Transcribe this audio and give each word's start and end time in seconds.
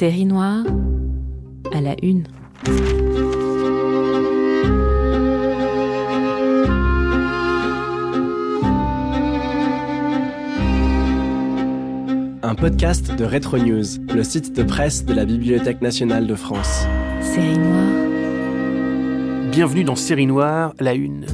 Série 0.00 0.24
noire 0.24 0.64
à 1.74 1.82
la 1.82 1.94
une. 2.02 2.24
Un 12.42 12.54
podcast 12.54 13.14
de 13.14 13.26
Retro 13.26 13.58
News, 13.58 13.84
le 14.14 14.24
site 14.24 14.56
de 14.56 14.62
presse 14.62 15.04
de 15.04 15.12
la 15.12 15.26
Bibliothèque 15.26 15.82
nationale 15.82 16.26
de 16.26 16.34
France. 16.34 16.86
Série 17.20 17.58
noire. 17.58 19.50
Bienvenue 19.50 19.84
dans 19.84 19.96
Série 19.96 20.24
Noire, 20.24 20.72
la 20.80 20.94
Une. 20.94 21.26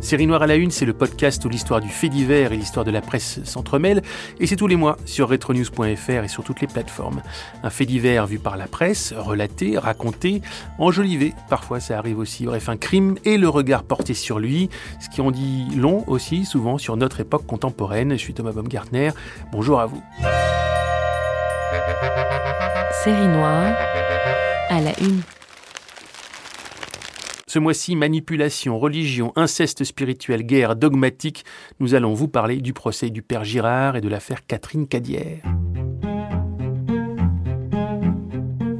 Série 0.00 0.26
Noire 0.26 0.42
à 0.42 0.46
la 0.46 0.54
Une, 0.54 0.70
c'est 0.70 0.84
le 0.84 0.92
podcast 0.92 1.44
où 1.44 1.48
l'histoire 1.48 1.80
du 1.80 1.88
fait 1.88 2.08
divers 2.08 2.52
et 2.52 2.56
l'histoire 2.56 2.84
de 2.84 2.90
la 2.90 3.00
presse 3.00 3.40
s'entremêlent, 3.44 4.02
et 4.40 4.46
c'est 4.46 4.56
tous 4.56 4.66
les 4.66 4.76
mois 4.76 4.96
sur 5.04 5.28
retronews.fr 5.28 6.24
et 6.24 6.28
sur 6.28 6.44
toutes 6.44 6.60
les 6.60 6.66
plateformes. 6.66 7.20
Un 7.62 7.70
fait 7.70 7.84
divers 7.84 8.26
vu 8.26 8.38
par 8.38 8.56
la 8.56 8.66
presse, 8.66 9.12
relaté, 9.16 9.76
raconté, 9.76 10.40
enjolivé, 10.78 11.34
parfois 11.50 11.80
ça 11.80 11.98
arrive 11.98 12.18
aussi, 12.18 12.46
bref, 12.46 12.68
un 12.68 12.76
crime 12.76 13.16
et 13.24 13.36
le 13.36 13.48
regard 13.48 13.82
porté 13.82 14.14
sur 14.14 14.38
lui, 14.38 14.70
ce 15.00 15.08
qui 15.08 15.20
en 15.20 15.30
dit 15.30 15.66
long 15.76 16.04
aussi, 16.06 16.44
souvent, 16.44 16.78
sur 16.78 16.96
notre 16.96 17.20
époque 17.20 17.46
contemporaine. 17.46 18.12
Je 18.12 18.18
suis 18.18 18.34
Thomas 18.34 18.52
Baumgartner, 18.52 19.10
bonjour 19.52 19.80
à 19.80 19.86
vous. 19.86 20.02
Série 23.04 23.28
noire 23.28 23.74
à 24.70 24.80
la 24.80 24.98
une. 25.00 25.22
Ce 27.48 27.58
mois-ci, 27.58 27.96
manipulation, 27.96 28.78
religion, 28.78 29.32
inceste 29.34 29.82
spirituel, 29.82 30.42
guerre, 30.42 30.76
dogmatique, 30.76 31.46
nous 31.80 31.94
allons 31.94 32.12
vous 32.12 32.28
parler 32.28 32.58
du 32.58 32.74
procès 32.74 33.08
du 33.08 33.22
père 33.22 33.42
Girard 33.42 33.96
et 33.96 34.02
de 34.02 34.08
l'affaire 34.10 34.46
Catherine 34.46 34.86
Cadière. 34.86 35.42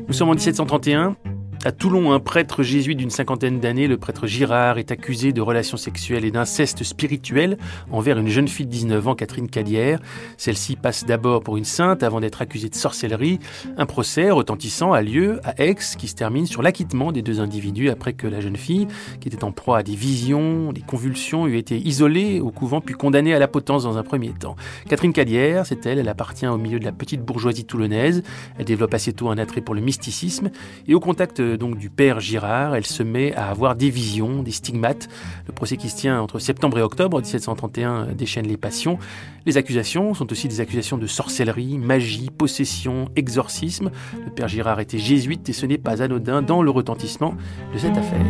Nous 0.06 0.12
sommes 0.12 0.28
en 0.28 0.34
1731. 0.34 1.16
À 1.64 1.72
Toulon, 1.72 2.12
un 2.12 2.20
prêtre 2.20 2.62
jésuite 2.62 2.98
d'une 2.98 3.10
cinquantaine 3.10 3.58
d'années, 3.58 3.88
le 3.88 3.96
prêtre 3.96 4.28
Girard, 4.28 4.78
est 4.78 4.92
accusé 4.92 5.32
de 5.32 5.40
relations 5.40 5.76
sexuelles 5.76 6.24
et 6.24 6.30
d'inceste 6.30 6.84
spirituel 6.84 7.58
envers 7.90 8.16
une 8.16 8.28
jeune 8.28 8.46
fille 8.46 8.64
de 8.64 8.70
19 8.70 9.08
ans, 9.08 9.14
Catherine 9.16 9.48
Cadière. 9.48 9.98
Celle-ci 10.36 10.76
passe 10.76 11.04
d'abord 11.04 11.42
pour 11.42 11.56
une 11.56 11.64
sainte 11.64 12.04
avant 12.04 12.20
d'être 12.20 12.42
accusée 12.42 12.68
de 12.68 12.76
sorcellerie. 12.76 13.40
Un 13.76 13.86
procès 13.86 14.30
retentissant 14.30 14.92
a 14.92 15.02
lieu 15.02 15.40
à 15.42 15.60
Aix 15.60 15.74
qui 15.74 16.06
se 16.06 16.14
termine 16.14 16.46
sur 16.46 16.62
l'acquittement 16.62 17.10
des 17.10 17.22
deux 17.22 17.40
individus 17.40 17.90
après 17.90 18.12
que 18.12 18.28
la 18.28 18.40
jeune 18.40 18.56
fille, 18.56 18.86
qui 19.20 19.26
était 19.26 19.42
en 19.42 19.50
proie 19.50 19.78
à 19.78 19.82
des 19.82 19.96
visions, 19.96 20.72
des 20.72 20.82
convulsions, 20.82 21.48
eut 21.48 21.56
été 21.56 21.76
isolée 21.76 22.38
au 22.38 22.52
couvent 22.52 22.80
puis 22.80 22.94
condamnée 22.94 23.34
à 23.34 23.40
la 23.40 23.48
potence 23.48 23.82
dans 23.82 23.98
un 23.98 24.04
premier 24.04 24.30
temps. 24.30 24.54
Catherine 24.88 25.12
Cadière, 25.12 25.66
c'est 25.66 25.84
elle, 25.86 25.98
elle 25.98 26.08
appartient 26.08 26.46
au 26.46 26.56
milieu 26.56 26.78
de 26.78 26.84
la 26.84 26.92
petite 26.92 27.22
bourgeoisie 27.22 27.64
toulonnaise. 27.64 28.22
Elle 28.60 28.64
développe 28.64 28.94
assez 28.94 29.12
tôt 29.12 29.28
un 29.28 29.38
attrait 29.38 29.60
pour 29.60 29.74
le 29.74 29.80
mysticisme 29.80 30.50
et 30.86 30.94
au 30.94 31.00
contact 31.00 31.42
donc 31.56 31.78
du 31.78 31.90
père 31.90 32.20
Girard, 32.20 32.74
elle 32.74 32.86
se 32.86 33.02
met 33.02 33.34
à 33.34 33.48
avoir 33.48 33.76
des 33.76 33.90
visions, 33.90 34.42
des 34.42 34.50
stigmates. 34.50 35.08
Le 35.46 35.52
procès 35.52 35.76
qui 35.76 35.88
se 35.88 35.96
tient 35.96 36.20
entre 36.20 36.38
septembre 36.38 36.78
et 36.78 36.82
octobre 36.82 37.18
1731 37.18 38.08
déchaîne 38.14 38.46
les 38.46 38.56
passions. 38.56 38.98
Les 39.46 39.56
accusations 39.56 40.14
sont 40.14 40.30
aussi 40.30 40.48
des 40.48 40.60
accusations 40.60 40.98
de 40.98 41.06
sorcellerie, 41.06 41.78
magie, 41.78 42.30
possession, 42.30 43.08
exorcisme. 43.16 43.90
Le 44.24 44.30
père 44.30 44.48
Girard 44.48 44.80
était 44.80 44.98
jésuite 44.98 45.48
et 45.48 45.52
ce 45.52 45.66
n'est 45.66 45.78
pas 45.78 46.02
anodin 46.02 46.42
dans 46.42 46.62
le 46.62 46.70
retentissement 46.70 47.34
de 47.72 47.78
cette 47.78 47.96
affaire. 47.96 48.26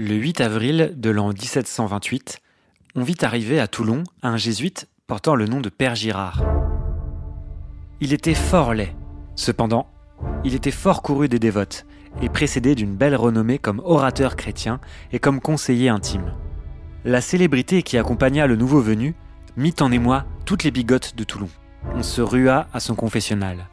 Le 0.00 0.14
8 0.14 0.40
avril 0.40 0.94
de 0.96 1.10
l'an 1.10 1.30
1728, 1.30 2.38
on 2.94 3.02
vit 3.02 3.16
arriver 3.22 3.58
à 3.58 3.66
Toulon 3.66 4.04
un 4.22 4.36
jésuite 4.36 4.88
portant 5.08 5.34
le 5.34 5.46
nom 5.46 5.60
de 5.60 5.70
Père 5.70 5.94
Girard. 5.94 6.57
Il 8.00 8.12
était 8.12 8.34
fort 8.34 8.74
laid. 8.74 8.94
Cependant, 9.34 9.88
il 10.44 10.54
était 10.54 10.70
fort 10.70 11.02
couru 11.02 11.28
des 11.28 11.40
dévotes 11.40 11.84
et 12.22 12.28
précédé 12.28 12.76
d'une 12.76 12.94
belle 12.94 13.16
renommée 13.16 13.58
comme 13.58 13.82
orateur 13.84 14.36
chrétien 14.36 14.78
et 15.12 15.18
comme 15.18 15.40
conseiller 15.40 15.88
intime. 15.88 16.32
La 17.04 17.20
célébrité 17.20 17.82
qui 17.82 17.98
accompagna 17.98 18.46
le 18.46 18.54
nouveau 18.54 18.80
venu 18.80 19.16
mit 19.56 19.74
en 19.80 19.90
émoi 19.90 20.26
toutes 20.44 20.62
les 20.62 20.70
bigotes 20.70 21.16
de 21.16 21.24
Toulon. 21.24 21.48
On 21.92 22.04
se 22.04 22.20
rua 22.20 22.68
à 22.72 22.78
son 22.78 22.94
confessionnal. 22.94 23.68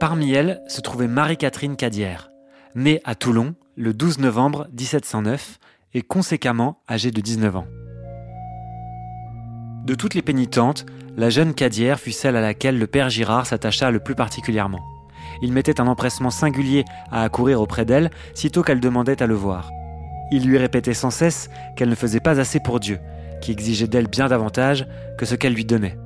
Parmi 0.00 0.32
elles 0.32 0.62
se 0.66 0.80
trouvait 0.80 1.08
Marie-Catherine 1.08 1.76
Cadière, 1.76 2.30
née 2.74 3.02
à 3.04 3.14
Toulon 3.14 3.54
le 3.76 3.92
12 3.92 4.20
novembre 4.20 4.68
1709 4.78 5.58
et 5.92 6.00
conséquemment 6.00 6.80
âgée 6.88 7.10
de 7.10 7.20
19 7.20 7.56
ans. 7.56 7.66
De 9.84 9.94
toutes 9.94 10.14
les 10.14 10.22
pénitentes, 10.22 10.86
la 11.18 11.30
jeune 11.30 11.52
Cadière 11.52 11.98
fut 11.98 12.12
celle 12.12 12.36
à 12.36 12.40
laquelle 12.40 12.78
le 12.78 12.86
père 12.86 13.10
Girard 13.10 13.44
s'attacha 13.44 13.90
le 13.90 13.98
plus 13.98 14.14
particulièrement. 14.14 14.78
Il 15.42 15.52
mettait 15.52 15.80
un 15.80 15.88
empressement 15.88 16.30
singulier 16.30 16.84
à 17.10 17.24
accourir 17.24 17.60
auprès 17.60 17.84
d'elle 17.84 18.10
sitôt 18.34 18.62
qu'elle 18.62 18.78
demandait 18.78 19.20
à 19.20 19.26
le 19.26 19.34
voir. 19.34 19.68
Il 20.30 20.46
lui 20.46 20.58
répétait 20.58 20.94
sans 20.94 21.10
cesse 21.10 21.50
qu'elle 21.76 21.88
ne 21.88 21.96
faisait 21.96 22.20
pas 22.20 22.38
assez 22.38 22.60
pour 22.60 22.78
Dieu, 22.78 23.00
qui 23.42 23.50
exigeait 23.50 23.88
d'elle 23.88 24.06
bien 24.06 24.28
davantage 24.28 24.86
que 25.18 25.26
ce 25.26 25.34
qu'elle 25.34 25.54
lui 25.54 25.64
donnait. 25.64 25.98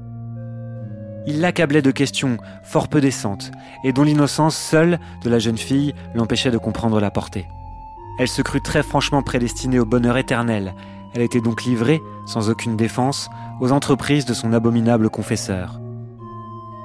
Il 1.27 1.41
l'accablait 1.43 1.83
de 1.83 1.91
questions 1.91 2.39
fort 2.63 2.89
peu 2.89 3.03
décentes, 3.03 3.51
et 3.85 3.93
dont 3.93 4.05
l'innocence 4.05 4.57
seule 4.57 4.99
de 5.23 5.29
la 5.29 5.39
jeune 5.39 5.59
fille 5.59 5.93
l'empêchait 6.15 6.51
de 6.51 6.59
comprendre 6.59 7.01
la 7.01 7.11
portée. 7.11 7.47
Elle 8.19 8.29
se 8.29 8.41
crut 8.41 8.65
très 8.65 8.83
franchement 8.83 9.23
prédestinée 9.23 9.79
au 9.79 9.85
bonheur 9.85 10.17
éternel, 10.17 10.73
elle 11.15 11.23
était 11.23 11.41
donc 11.41 11.65
livrée, 11.65 12.03
sans 12.27 12.51
aucune 12.51 12.77
défense, 12.77 13.29
aux 13.61 13.73
entreprises 13.73 14.25
de 14.25 14.35
son 14.35 14.53
abominable 14.53 15.11
confesseur. 15.11 15.81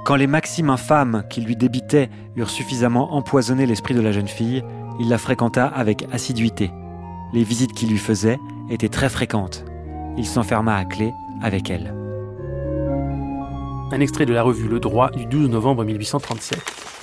Quand 0.05 0.15
les 0.15 0.27
maximes 0.27 0.69
infâmes 0.69 1.23
qui 1.29 1.41
lui 1.41 1.55
débitaient 1.55 2.09
eurent 2.35 2.49
suffisamment 2.49 3.13
empoisonné 3.13 3.65
l'esprit 3.65 3.93
de 3.93 4.01
la 4.01 4.11
jeune 4.11 4.27
fille, 4.27 4.63
il 4.99 5.09
la 5.09 5.17
fréquenta 5.17 5.65
avec 5.65 6.05
assiduité. 6.11 6.71
Les 7.33 7.43
visites 7.43 7.73
qu'il 7.73 7.89
lui 7.89 7.97
faisait 7.97 8.39
étaient 8.69 8.89
très 8.89 9.09
fréquentes. 9.09 9.65
Il 10.17 10.25
s'enferma 10.25 10.75
à 10.75 10.85
clé 10.85 11.11
avec 11.41 11.69
elle. 11.69 11.93
Un 13.91 13.99
extrait 13.99 14.25
de 14.25 14.33
la 14.33 14.43
revue 14.43 14.67
Le 14.67 14.79
Droit 14.79 15.11
du 15.11 15.25
12 15.25 15.49
novembre 15.49 15.83
1837. 15.83 16.96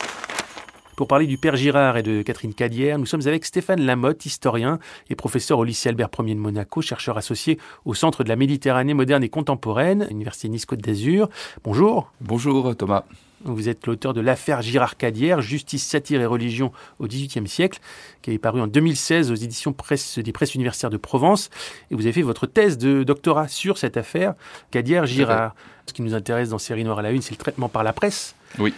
Pour 0.97 1.09
parler 1.09 1.27
du 1.27 1.39
père 1.39 1.57
Girard 1.57 1.97
et 1.97 2.05
de 2.05 2.23
Catherine 2.23 2.55
Cadière, 2.55 2.99
nous 2.99 3.07
sommes 3.07 3.27
avec 3.27 3.45
Stéphane 3.45 3.81
Lamotte, 3.81 4.27
historien 4.27 4.79
et 5.11 5.17
professeur 5.17 5.59
au 5.59 5.65
lycée 5.65 5.89
Albert 5.89 6.11
Ier 6.21 6.37
de 6.37 6.41
Monaco, 6.41 6.83
chercheur 6.83 7.19
associé 7.19 7.59
au 7.85 7.95
Centre 7.95 8.23
de 8.23 8.29
la 8.29 8.37
Méditerranée 8.37 8.95
moderne 8.95 9.25
et 9.25 9.29
contemporaine, 9.29 10.07
Université 10.09 10.49
Nice-Côte 10.49 10.81
d'Azur. 10.81 11.29
Bonjour. 11.65 12.13
Bonjour 12.21 12.77
Thomas. 12.77 13.03
Vous 13.45 13.69
êtes 13.69 13.89
l'auteur 13.89 14.15
de 14.15 14.21
l'affaire 14.21 14.63
Girard 14.63 14.97
Cadière, 14.97 15.43
Justice, 15.43 15.85
satire 15.85 16.21
et 16.21 16.27
religion 16.27 16.71
au 17.01 17.09
XVIIIe 17.09 17.49
siècle, 17.49 17.81
qui 18.23 18.31
est 18.31 18.39
paru 18.39 18.61
en 18.61 18.69
2016 18.69 19.33
aux 19.33 19.35
éditions 19.35 19.73
presse, 19.73 20.21
des 20.21 20.33
presses 20.33 20.55
universitaires 20.55 20.91
de 20.91 20.97
Provence. 20.97 21.51
Et 21.91 21.97
vous 21.97 22.03
avez 22.03 22.13
fait 22.13 22.23
votre 22.23 22.47
thèse 22.47 22.79
de 22.79 23.03
doctorat 23.03 23.49
sur 23.49 23.79
cette 23.79 23.97
affaire 23.97 24.35
Cadière-Girard. 24.71 25.57
Ce 25.87 25.93
qui 25.93 26.03
nous 26.03 26.15
intéresse 26.15 26.51
dans 26.51 26.59
Série 26.59 26.85
Noire 26.85 27.01
à 27.01 27.03
la 27.03 27.11
Une, 27.11 27.21
c'est 27.21 27.33
le 27.33 27.37
traitement 27.37 27.69
par 27.69 27.83
la 27.83 27.93
presse. 27.93 28.37
Oui 28.61 28.73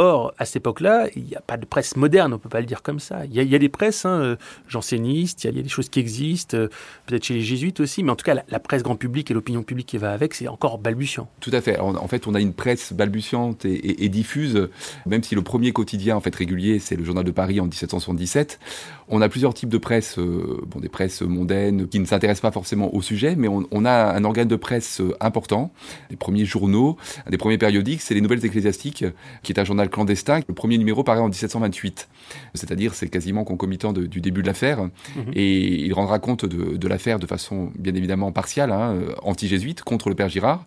Or, 0.00 0.32
à 0.38 0.44
cette 0.44 0.56
époque-là, 0.56 1.08
il 1.16 1.24
n'y 1.24 1.34
a 1.34 1.40
pas 1.40 1.56
de 1.56 1.66
presse 1.66 1.96
moderne, 1.96 2.32
on 2.32 2.36
ne 2.36 2.40
peut 2.40 2.48
pas 2.48 2.60
le 2.60 2.66
dire 2.66 2.82
comme 2.82 3.00
ça. 3.00 3.24
Il 3.24 3.32
y 3.32 3.52
a, 3.52 3.58
des 3.58 3.68
presses 3.68 4.06
hein, 4.06 4.20
euh, 4.20 4.36
jansénistes, 4.68 5.42
il 5.42 5.56
y, 5.56 5.58
a 5.58 5.60
des 5.60 5.68
choses 5.68 5.88
qui 5.88 5.98
existent, 5.98 6.56
euh, 6.56 6.68
peut-être 7.06 7.24
chez 7.24 7.34
les 7.34 7.40
jésuites 7.40 7.80
aussi, 7.80 8.04
mais 8.04 8.12
en 8.12 8.14
tout 8.14 8.24
cas, 8.24 8.36
la, 8.48 8.60
presse 8.60 8.84
grand 8.84 8.94
public 8.94 9.28
et 9.28 9.34
l'opinion 9.34 9.64
publique 9.64 9.88
qui 9.88 9.98
va 9.98 10.12
avec, 10.12 10.34
c'est 10.34 10.46
encore 10.46 10.78
balbutiant. 10.78 11.28
Tout 11.40 11.50
à 11.52 11.60
fait. 11.60 11.80
En, 11.80 12.06
fait, 12.06 12.28
on 12.28 12.34
a 12.36 12.40
une 12.40 12.52
presse 12.52 12.92
balbutiante 12.92 13.64
et, 13.64 14.08
diffuse, 14.08 14.68
même 15.04 15.24
si 15.24 15.34
le 15.34 15.42
premier 15.42 15.72
quotidien 15.72 16.16
en 16.16 16.20
fait 16.20 16.34
régulier, 16.34 16.78
c'est 16.78 16.94
le 16.94 17.04
Journal 17.04 17.24
de 17.24 17.32
Paris 17.32 17.58
en 17.58 17.64
1777. 17.64 18.60
On 19.08 19.20
a 19.20 19.28
plusieurs 19.28 19.54
types 19.54 19.68
de 19.68 19.78
presse, 19.78 20.18
euh, 20.18 20.60
bon, 20.66 20.78
des 20.78 20.88
presses 20.88 21.22
mondaines 21.22 21.88
qui 21.88 21.98
ne 21.98 22.04
s'intéressent 22.04 22.42
pas 22.42 22.52
forcément 22.52 22.94
au 22.94 23.02
sujet, 23.02 23.34
mais 23.36 23.48
on, 23.48 23.66
on, 23.72 23.84
a 23.84 24.14
un 24.14 24.22
organe 24.22 24.46
de 24.48 24.56
presse 24.56 25.02
important. 25.18 25.72
Les 26.10 26.16
premiers 26.16 26.44
journaux, 26.44 26.98
des 27.28 27.38
premiers 27.38 27.58
périodiques, 27.58 28.02
c'est 28.02 28.14
les 28.14 28.20
Nouvelles 28.20 28.44
Ecclésiastiques, 28.44 29.04
qui 29.42 29.52
est 29.52 29.58
un 29.58 29.64
journal 29.64 29.87
clandestin. 29.88 30.40
Le 30.46 30.54
premier 30.54 30.78
numéro 30.78 31.02
paraît 31.02 31.20
en 31.20 31.28
1728, 31.28 32.08
c'est-à-dire 32.54 32.94
c'est 32.94 33.08
quasiment 33.08 33.44
concomitant 33.44 33.92
du 33.92 34.20
début 34.20 34.42
de 34.42 34.46
l'affaire, 34.46 34.82
mhm. 34.82 35.32
et 35.34 35.84
il 35.84 35.92
rendra 35.92 36.18
compte 36.18 36.44
de, 36.44 36.88
l'affaire 36.88 37.18
de 37.18 37.26
façon 37.26 37.70
bien 37.78 37.94
évidemment 37.94 38.32
partiale, 38.32 38.72
hein, 38.72 38.96
anti-jésuite, 39.22 39.82
contre 39.82 40.08
le 40.08 40.14
père 40.14 40.28
Girard. 40.28 40.64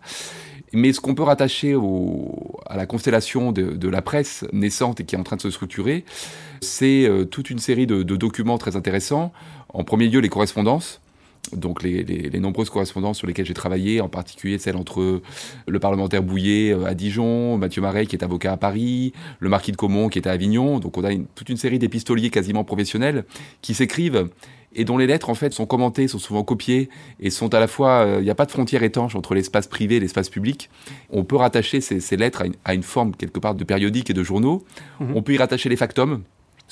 Mais 0.72 0.92
ce 0.92 1.00
qu'on 1.00 1.14
peut 1.14 1.22
rattacher 1.22 1.76
à 2.66 2.76
la 2.76 2.86
constellation 2.86 3.52
de, 3.52 3.88
la 3.88 4.02
presse 4.02 4.44
naissante 4.52 5.00
et 5.00 5.04
qui 5.04 5.14
est 5.14 5.18
en 5.18 5.22
train 5.22 5.36
de 5.36 5.42
se 5.42 5.50
structurer, 5.50 6.04
c'est 6.60 7.04
euh, 7.04 7.24
toute 7.24 7.50
une 7.50 7.58
série 7.58 7.86
de, 7.86 8.02
documents 8.02 8.56
très 8.56 8.76
intéressants. 8.76 9.32
En 9.68 9.84
premier 9.84 10.08
lieu, 10.08 10.20
les 10.20 10.30
correspondances 10.30 11.01
donc 11.54 11.82
les, 11.82 12.30
nombreuses 12.40 12.70
correspondances 12.70 13.18
sur 13.18 13.26
lesquelles 13.26 13.46
j'ai 13.46 13.54
travaillé, 13.54 14.00
en 14.00 14.08
particulier 14.08 14.58
celle 14.58 14.76
entre 14.76 15.22
le 15.66 15.78
parlementaire 15.78 16.22
Bouillet 16.22 16.72
euh, 16.72 16.86
à 16.86 16.94
Dijon, 16.94 17.56
Mathieu 17.58 17.82
Marais 17.82 18.06
qui 18.06 18.16
est 18.16 18.24
avocat 18.24 18.52
à 18.52 18.56
Paris, 18.56 19.12
le 19.38 19.48
marquis 19.48 19.72
de 19.72 19.76
Caumont 19.76 20.08
qui 20.08 20.18
est 20.18 20.26
à 20.26 20.32
Avignon. 20.32 20.78
Donc 20.78 20.98
on 20.98 21.04
a 21.04 21.10
toute 21.34 21.48
une 21.48 21.56
série 21.56 21.78
d'épistoliers 21.78 22.30
quasiment 22.30 22.64
professionnels 22.64 23.24
qui 23.60 23.74
s'écrivent 23.74 24.28
et 24.74 24.84
dont 24.84 24.98
les 24.98 25.06
lettres 25.06 25.30
en 25.30 25.34
fait 25.34 25.52
sont 25.52 25.66
commentées, 25.66 26.08
sont 26.08 26.18
souvent 26.18 26.44
copiées 26.44 26.88
et 27.20 27.30
sont 27.30 27.52
à 27.54 27.60
la 27.60 27.66
fois, 27.66 28.04
euh, 28.04 28.16
il 28.20 28.24
n'y 28.24 28.30
a 28.30 28.34
pas 28.34 28.46
de 28.46 28.50
frontière 28.50 28.82
étanche 28.82 29.14
entre 29.14 29.34
l'espace 29.34 29.66
privé 29.66 29.96
et 29.96 30.00
l'espace 30.00 30.28
public. 30.28 30.70
On 31.10 31.24
peut 31.24 31.36
rattacher 31.36 31.80
ces, 31.80 32.16
lettres 32.16 32.44
à 32.64 32.74
une, 32.74 32.82
forme 32.82 33.14
quelque 33.14 33.38
part 33.38 33.54
de 33.54 33.64
périodique 33.64 34.10
et 34.10 34.14
de 34.14 34.22
journaux. 34.22 34.64
Mhm. 35.00 35.12
On 35.14 35.22
peut 35.22 35.34
y 35.34 35.38
rattacher 35.38 35.68
les 35.68 35.76
factums, 35.76 36.22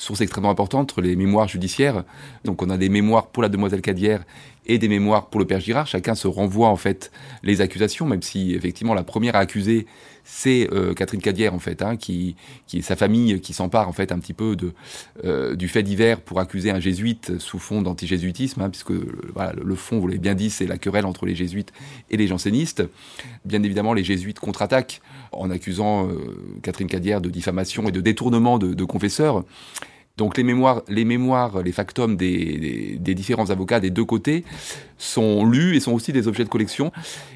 source 0.01 0.21
extrêmement 0.21 0.49
importante, 0.49 0.97
les 0.97 1.15
mémoires 1.15 1.47
judiciaires. 1.47 2.03
Donc 2.43 2.63
on 2.63 2.69
a 2.69 2.77
des 2.77 2.89
mémoires 2.89 3.27
pour 3.27 3.43
la 3.43 3.49
demoiselle 3.49 3.81
Cadière 3.81 4.23
et 4.65 4.79
des 4.79 4.87
mémoires 4.87 5.27
pour 5.27 5.39
le 5.39 5.45
père 5.45 5.59
Girard. 5.59 5.85
Chacun 5.85 6.15
se 6.15 6.27
renvoie 6.27 6.69
en 6.69 6.75
fait 6.75 7.11
les 7.43 7.61
accusations, 7.61 8.07
même 8.07 8.23
si 8.23 8.53
effectivement 8.53 8.95
la 8.95 9.03
première 9.03 9.35
à 9.35 9.39
accuser 9.39 9.85
c'est 10.23 10.69
euh, 10.71 10.93
Catherine 10.93 11.21
Cadière 11.21 11.53
en 11.53 11.59
fait, 11.59 11.81
hein, 11.81 11.97
qui, 11.97 12.35
qui 12.67 12.79
est 12.79 12.81
sa 12.81 12.95
famille 12.95 13.41
qui 13.41 13.53
s'empare 13.53 13.87
en 13.87 13.91
fait 13.91 14.11
un 14.11 14.19
petit 14.19 14.33
peu 14.33 14.55
de 14.55 14.73
euh, 15.25 15.55
du 15.55 15.67
fait 15.67 15.83
divers 15.83 16.21
pour 16.21 16.39
accuser 16.39 16.71
un 16.71 16.79
jésuite 16.79 17.39
sous 17.39 17.59
fond 17.59 17.81
d'antijésuitisme, 17.81 18.61
hein, 18.61 18.69
puisque 18.69 18.93
voilà, 19.33 19.53
le 19.53 19.75
fond, 19.75 19.99
vous 19.99 20.07
l'avez 20.07 20.19
bien 20.19 20.35
dit, 20.35 20.49
c'est 20.49 20.67
la 20.67 20.77
querelle 20.77 21.05
entre 21.05 21.25
les 21.25 21.35
jésuites 21.35 21.73
et 22.09 22.17
les 22.17 22.27
jansénistes. 22.27 22.83
Bien 23.45 23.63
évidemment, 23.63 23.93
les 23.93 24.03
jésuites 24.03 24.39
contre-attaquent 24.39 25.01
en 25.31 25.49
accusant 25.49 26.07
euh, 26.07 26.59
Catherine 26.61 26.87
Cadière 26.87 27.21
de 27.21 27.29
diffamation 27.29 27.87
et 27.87 27.91
de 27.91 28.01
détournement 28.01 28.57
de, 28.57 28.73
de 28.73 28.83
confesseurs. 28.83 29.43
Donc 30.17 30.37
les 30.37 30.43
mémoires, 30.43 30.83
les 30.87 31.05
mémoires, 31.05 31.63
les 31.63 31.71
factums 31.71 32.15
des, 32.15 32.99
différents 32.99 33.49
avocats 33.49 33.79
des 33.79 33.89
deux 33.89 34.05
côtés 34.05 34.43
sont 34.97 35.45
lus 35.45 35.75
et 35.75 35.79
sont 35.79 35.93
aussi 35.93 36.11
des 36.11 36.27
objets 36.27 36.43
de 36.43 36.49
collection 36.49 36.91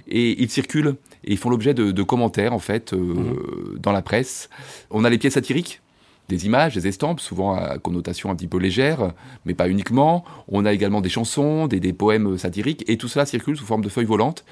et 0.07 0.41
ils 0.41 0.49
circulent 0.49 0.95
et 1.23 1.31
ils 1.33 1.37
font 1.37 1.49
l'objet 1.49 1.73
de, 1.73 2.03
commentaires 2.03 2.53
en 2.53 2.59
fait 2.59 2.93
euh, 2.93 2.97
mhm. 2.97 3.79
dans 3.79 3.91
la 3.91 4.01
presse. 4.01 4.49
On 4.91 5.03
a 5.03 5.09
les 5.09 5.17
pièces 5.17 5.33
satiriques 5.33 5.81
des 6.27 6.45
images, 6.47 6.73
des 6.73 6.87
estampes, 6.87 7.19
souvent 7.19 7.53
à 7.53 7.77
connotation 7.77 8.31
un 8.31 8.35
petit 8.35 8.47
peu 8.47 8.57
légère, 8.57 9.13
mais 9.45 9.53
pas 9.53 9.69
uniquement. 9.69 10.25
On 10.47 10.65
a 10.65 10.73
également 10.73 11.01
des 11.01 11.09
chansons, 11.09 11.67
des, 11.67 11.79
des 11.79 11.93
poèmes 11.93 12.39
satiriques, 12.39 12.83
et 12.87 12.97
tout 12.97 13.07
cela 13.07 13.27
circule 13.27 13.55
sous 13.55 13.65
forme 13.65 13.83
de 13.83 13.89
feuilles 13.89 14.05
volantes 14.05 14.43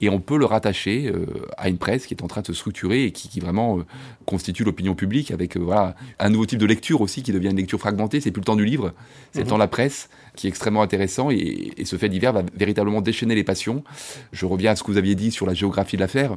et 0.00 0.08
on 0.08 0.20
peut 0.20 0.38
le 0.38 0.46
rattacher 0.46 1.10
euh, 1.14 1.26
à 1.56 1.68
une 1.68 1.78
presse 1.78 2.06
qui 2.06 2.14
est 2.14 2.22
en 2.22 2.26
train 2.26 2.40
de 2.40 2.46
se 2.46 2.54
structurer 2.54 3.04
et 3.04 3.12
qui, 3.12 3.40
vraiment 3.40 3.78
euh, 3.78 3.84
constitue 4.26 4.64
l'opinion 4.64 4.94
publique 4.94 5.30
avec 5.30 5.56
euh, 5.56 5.60
voilà 5.60 5.94
un 6.18 6.30
nouveau 6.30 6.46
type 6.46 6.58
de 6.58 6.66
lecture 6.66 7.00
aussi 7.00 7.22
qui 7.22 7.32
devient 7.32 7.50
une 7.50 7.56
lecture 7.56 7.78
fragmentée. 7.78 8.20
C'est 8.20 8.30
plus 8.30 8.40
le 8.40 8.46
temps 8.46 8.56
du 8.56 8.64
livre, 8.64 8.92
c'est 9.32 9.40
le 9.40 9.44
mhm. 9.44 9.50
temps 9.50 9.56
de 9.56 9.60
la 9.60 9.68
presse 9.68 10.08
qui 10.36 10.46
est 10.46 10.50
extrêmement 10.50 10.82
intéressant 10.82 11.30
et, 11.30 11.72
ce 11.84 11.96
fait 11.96 12.08
divers 12.08 12.32
va 12.32 12.42
véritablement 12.56 13.00
déchaîner 13.00 13.34
les 13.34 13.44
passions. 13.44 13.84
Je 14.32 14.46
reviens 14.46 14.72
à 14.72 14.76
ce 14.76 14.82
que 14.82 14.90
vous 14.90 14.98
aviez 14.98 15.14
dit 15.14 15.30
sur 15.30 15.46
la 15.46 15.54
géographie 15.54 15.96
de 15.96 16.00
l'affaire. 16.00 16.36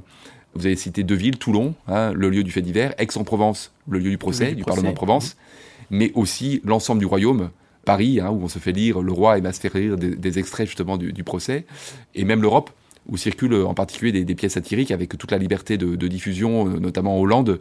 Vous 0.55 0.65
avez 0.65 0.75
cité 0.75 1.03
deux 1.03 1.15
villes, 1.15 1.37
Toulon, 1.37 1.73
hein, 1.87 2.11
le 2.13 2.29
lieu 2.29 2.43
du 2.43 2.51
fait 2.51 2.61
divers, 2.61 2.93
Aix-en-Provence, 2.97 3.71
le 3.87 3.99
lieu 3.99 4.09
du 4.09 4.17
procès, 4.17 4.53
du 4.53 4.63
Parlement 4.63 4.89
de 4.89 4.95
Provence, 4.95 5.35
mais 5.89 6.11
aussi 6.13 6.61
l'ensemble 6.63 6.99
du 6.99 7.05
royaume, 7.05 7.49
Paris, 7.85 8.19
hein, 8.19 8.29
où 8.29 8.43
on 8.43 8.47
se 8.47 8.59
fait 8.59 8.71
lire 8.71 9.01
le 9.01 9.11
roi 9.11 9.37
et 9.37 9.41
m'a 9.41 9.51
fait 9.51 9.67
rire 9.67 9.97
des, 9.97 10.39
extraits 10.39 10.67
justement 10.67 10.97
du, 10.97 11.11
du 11.11 11.23
procès, 11.23 11.65
et 12.13 12.23
même 12.23 12.41
l'Europe, 12.41 12.69
où 13.07 13.17
circulent 13.17 13.63
en 13.63 13.73
particulier 13.73 14.23
des, 14.23 14.35
pièces 14.35 14.53
satiriques 14.53 14.91
avec 14.91 15.17
toute 15.17 15.31
la 15.31 15.37
liberté 15.37 15.77
de, 15.77 16.07
diffusion, 16.07 16.67
euh, 16.67 16.79
notamment 16.79 17.17
en 17.17 17.21
Hollande, 17.21 17.59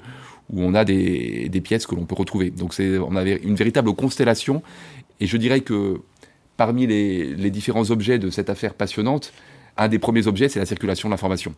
où 0.51 0.63
on 0.63 0.75
a 0.75 0.85
des, 0.85 1.51
pièces 1.63 1.87
que 1.87 1.95
l'on 1.95 2.05
peut 2.05 2.15
retrouver. 2.15 2.51
Donc 2.51 2.75
on 2.79 3.17
avait 3.17 3.41
une 3.43 3.57
véritable 3.57 3.93
constellation, 3.95 4.63
et 5.21 5.27
je 5.27 5.37
dirais 5.37 5.61
que 5.61 6.01
parmi 6.57 6.87
les 6.87 7.51
différents 7.51 7.91
objets 7.91 8.19
de 8.19 8.31
cette 8.31 8.51
affaire 8.51 8.75
passionnante, 8.75 9.33
un 9.77 9.89
des 9.89 9.99
premiers 9.99 10.27
objets, 10.27 10.49
c'est 10.49 10.59
la 10.59 10.67
circulation 10.67 11.09
de 11.09 11.13
l'information. 11.13 11.55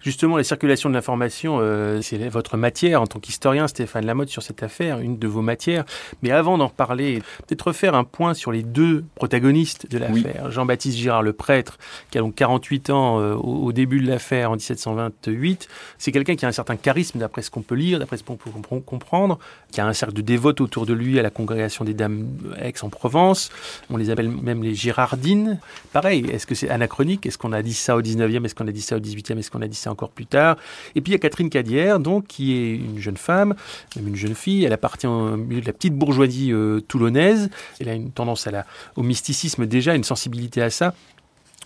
Justement, 0.00 0.36
la 0.36 0.42
circulation 0.42 0.88
de 0.88 0.94
l'information, 0.94 1.58
euh, 1.60 2.00
c'est 2.02 2.18
votre 2.28 2.56
matière 2.56 3.00
en 3.00 3.06
tant 3.06 3.20
qu'historien, 3.20 3.68
Stéphane 3.68 4.04
Lamotte, 4.04 4.28
sur 4.28 4.42
cette 4.42 4.62
affaire, 4.62 4.98
une 4.98 5.18
de 5.18 5.28
vos 5.28 5.42
matières. 5.42 5.84
Mais 6.22 6.32
avant 6.32 6.58
d'en 6.58 6.68
parler, 6.68 7.22
peut-être 7.46 7.68
refaire 7.68 7.94
un 7.94 8.04
point 8.04 8.34
sur 8.34 8.50
les 8.50 8.64
deux 8.64 9.04
protagonistes 9.14 9.90
de 9.90 9.98
l'affaire. 9.98 10.50
Jean-Baptiste 10.50 10.98
Girard, 10.98 11.22
le 11.22 11.32
prêtre, 11.32 11.78
qui 12.10 12.18
a 12.18 12.20
donc 12.20 12.34
48 12.34 12.90
ans 12.90 13.20
euh, 13.20 13.34
au, 13.34 13.72
début 13.72 14.00
de 14.00 14.08
l'affaire 14.08 14.50
en 14.50 14.54
1728. 14.54 15.68
C'est 15.98 16.10
quelqu'un 16.10 16.34
qui 16.34 16.44
a 16.44 16.48
un 16.48 16.52
certain 16.52 16.76
charisme, 16.76 17.20
d'après 17.20 17.42
ce 17.42 17.50
qu'on 17.50 17.62
peut 17.62 17.76
lire, 17.76 18.00
d'après 18.00 18.16
ce 18.16 18.24
qu'on 18.24 18.36
peut 18.36 18.50
comprendre, 18.84 19.38
qui 19.70 19.80
a 19.80 19.86
un 19.86 19.92
cercle 19.92 20.14
de 20.14 20.22
dévotes 20.22 20.60
autour 20.60 20.84
de 20.84 20.94
lui 20.94 21.18
à 21.20 21.22
la 21.22 21.30
congrégation 21.30 21.84
des 21.84 21.94
Dames 21.94 22.26
Aix-en-Provence. 22.60 23.50
On 23.88 23.96
les 23.96 24.10
appelle 24.10 24.28
même 24.28 24.64
les 24.64 24.74
Girardines. 24.74 25.60
Pareil, 25.92 26.26
est-ce 26.30 26.46
que 26.46 26.56
c'est 26.56 26.68
anachronique? 26.68 27.24
Est-ce 27.24 27.38
qu'on 27.38 27.52
on 27.52 27.54
a 27.54 27.62
dit 27.62 27.74
ça 27.74 27.96
au 27.96 28.02
19e, 28.02 28.44
est-ce 28.44 28.54
qu'on 28.54 28.66
a 28.66 28.72
dit 28.72 28.80
ça 28.80 28.96
au 28.96 29.00
18e, 29.00 29.38
est-ce 29.38 29.50
qu'on 29.50 29.61
ça 29.72 29.90
encore 29.90 30.10
plus 30.10 30.26
tard 30.26 30.56
Et 30.94 31.00
puis 31.00 31.12
il 31.12 31.14
y 31.14 31.16
a 31.16 31.18
Catherine 31.18 31.50
Cadière, 31.50 32.00
donc, 32.00 32.26
qui 32.26 32.52
est 32.52 32.74
une 32.74 32.98
jeune 32.98 33.16
femme, 33.16 33.54
même 33.96 34.08
une 34.08 34.16
jeune 34.16 34.34
fille, 34.34 34.64
elle 34.64 34.72
appartient 34.72 35.06
au 35.06 35.36
milieu 35.36 35.60
de 35.60 35.66
la 35.66 35.72
petite 35.72 35.94
bourgeoisie 35.94 36.52
euh, 36.52 36.80
toulonnaise, 36.80 37.50
elle 37.80 37.88
a 37.88 37.94
une 37.94 38.10
tendance 38.10 38.48
au 38.96 39.02
mysticisme 39.02 39.66
déjà, 39.66 39.94
une 39.94 40.04
sensibilité 40.04 40.62
à 40.62 40.70
ça. 40.70 40.94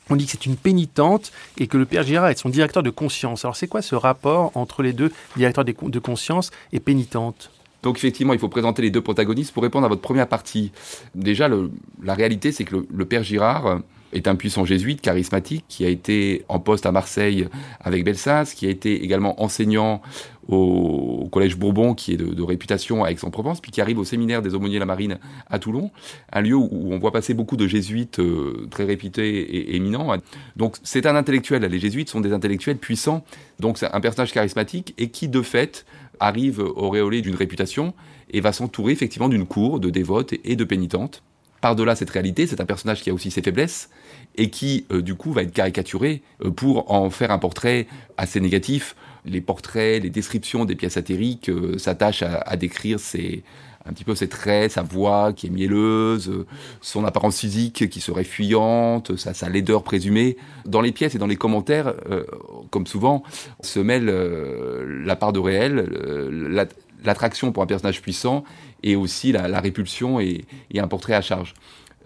On 0.08 0.16
dit 0.16 0.26
que 0.26 0.32
c'est 0.32 0.46
une 0.46 0.56
pénitente 0.56 1.32
et 1.58 1.66
que 1.66 1.76
le 1.76 1.84
père 1.84 2.04
Girard 2.04 2.28
est 2.28 2.38
son 2.38 2.48
directeur 2.48 2.82
de 2.82 2.90
conscience. 2.90 3.44
Alors 3.44 3.56
c'est 3.56 3.66
quoi 3.66 3.82
ce 3.82 3.96
rapport 3.96 4.52
entre 4.54 4.82
les 4.82 4.92
deux, 4.92 5.10
directeur 5.36 5.64
de 5.64 5.98
conscience 5.98 6.52
et 6.72 6.78
pénitente? 6.78 7.50
Donc 7.86 7.98
effectivement, 7.98 8.32
il 8.32 8.40
faut 8.40 8.48
présenter 8.48 8.82
les 8.82 8.90
deux 8.90 9.00
protagonistes. 9.00 9.52
Pour 9.52 9.62
répondre 9.62 9.86
à 9.86 9.88
votre 9.88 10.00
première 10.00 10.26
partie, 10.26 10.72
déjà, 11.14 11.48
la 12.02 12.14
réalité, 12.14 12.50
c'est 12.50 12.64
que 12.64 12.84
le, 12.92 13.04
père 13.04 13.22
Girard 13.22 13.80
est 14.12 14.28
un 14.28 14.36
puissant 14.36 14.64
jésuite 14.64 15.00
charismatique 15.00 15.64
qui 15.68 15.84
a 15.84 15.88
été 15.88 16.44
en 16.48 16.58
poste 16.58 16.86
à 16.86 16.92
Marseille 16.92 17.48
avec 17.80 18.04
Belsace, 18.04 18.54
qui 18.54 18.66
a 18.66 18.70
été 18.70 19.02
également 19.02 19.42
enseignant 19.42 20.00
au, 20.48 21.28
Collège 21.32 21.56
Bourbon, 21.56 21.94
qui 21.94 22.12
est 22.12 22.16
de, 22.16 22.42
réputation 22.42 23.04
à 23.04 23.10
Aix-en-Provence, 23.10 23.60
puis 23.60 23.70
qui 23.70 23.80
arrive 23.80 23.98
au 23.98 24.04
séminaire 24.04 24.42
des 24.42 24.54
aumôniers 24.54 24.76
de 24.76 24.80
la 24.80 24.86
marine 24.86 25.18
à 25.48 25.58
Toulon, 25.58 25.90
un 26.32 26.40
lieu 26.40 26.54
où, 26.54 26.92
on 26.92 26.98
voit 26.98 27.12
passer 27.12 27.34
beaucoup 27.34 27.56
de 27.56 27.66
jésuites 27.66 28.20
euh, 28.20 28.66
très 28.70 28.84
réputés 28.84 29.38
et, 29.38 29.76
éminents. 29.76 30.14
Donc 30.56 30.76
c'est 30.82 31.06
un 31.06 31.16
intellectuel, 31.16 31.62
les 31.64 31.78
jésuites 31.78 32.08
sont 32.08 32.20
des 32.20 32.32
intellectuels 32.32 32.78
puissants, 32.78 33.24
donc 33.60 33.78
c'est 33.78 33.92
un 33.92 34.00
personnage 34.00 34.32
charismatique 34.32 34.94
et 34.98 35.10
qui 35.10 35.28
de 35.28 35.42
fait 35.42 35.84
arrive 36.20 36.60
auréolé 36.60 37.20
d'une 37.22 37.34
réputation 37.34 37.92
et 38.30 38.40
va 38.40 38.52
s'entourer 38.52 38.92
effectivement 38.92 39.28
d'une 39.28 39.46
cour 39.46 39.80
de 39.80 39.90
dévotes 39.90 40.34
et 40.44 40.56
de 40.56 40.64
pénitentes 40.64 41.22
par-delà 41.66 41.96
cette 41.96 42.10
réalité, 42.10 42.46
c'est 42.46 42.60
un 42.60 42.64
personnage 42.64 43.02
qui 43.02 43.10
a 43.10 43.12
aussi 43.12 43.32
ses 43.32 43.42
faiblesses 43.42 43.90
et 44.36 44.50
qui, 44.50 44.86
euh, 44.92 45.02
du 45.02 45.16
coup, 45.16 45.32
va 45.32 45.42
être 45.42 45.50
caricaturé 45.52 46.22
euh, 46.44 46.52
pour 46.52 46.92
en 46.92 47.10
faire 47.10 47.32
un 47.32 47.38
portrait 47.38 47.88
assez 48.16 48.38
négatif. 48.38 48.94
Les 49.24 49.40
portraits, 49.40 50.00
les 50.00 50.10
descriptions 50.10 50.64
des 50.64 50.76
pièces 50.76 50.92
satiriques 50.92 51.48
euh, 51.48 51.76
s'attachent 51.76 52.22
à, 52.22 52.56
décrire 52.56 52.98
un 53.84 53.92
petit 53.92 54.04
peu 54.04 54.14
ses 54.14 54.28
traits, 54.28 54.70
sa 54.70 54.82
voix 54.82 55.32
qui 55.32 55.48
est 55.48 55.50
mielleuse, 55.50 56.46
son 56.80 57.04
apparence 57.04 57.40
physique 57.40 57.88
qui 57.90 58.00
serait 58.00 58.22
fuyante, 58.22 59.16
sa, 59.16 59.34
sa 59.34 59.48
laideur 59.48 59.82
présumée. 59.82 60.36
Dans 60.66 60.80
les 60.80 60.92
pièces 60.92 61.16
et 61.16 61.18
dans 61.18 61.26
les 61.26 61.34
commentaires, 61.34 61.94
comme 62.70 62.86
souvent, 62.86 63.24
se 63.60 63.80
mêle 63.80 64.06
la 65.04 65.16
part 65.16 65.32
de 65.32 65.38
réel, 65.40 66.68
l'attraction 67.04 67.52
pour 67.52 67.62
un 67.62 67.66
personnage 67.66 68.02
puissant 68.02 68.44
et 68.82 68.96
aussi 68.96 69.32
la, 69.32 69.60
répulsion 69.60 70.20
et, 70.20 70.44
un 70.76 70.88
portrait 70.88 71.14
à 71.14 71.20
charge. 71.20 71.54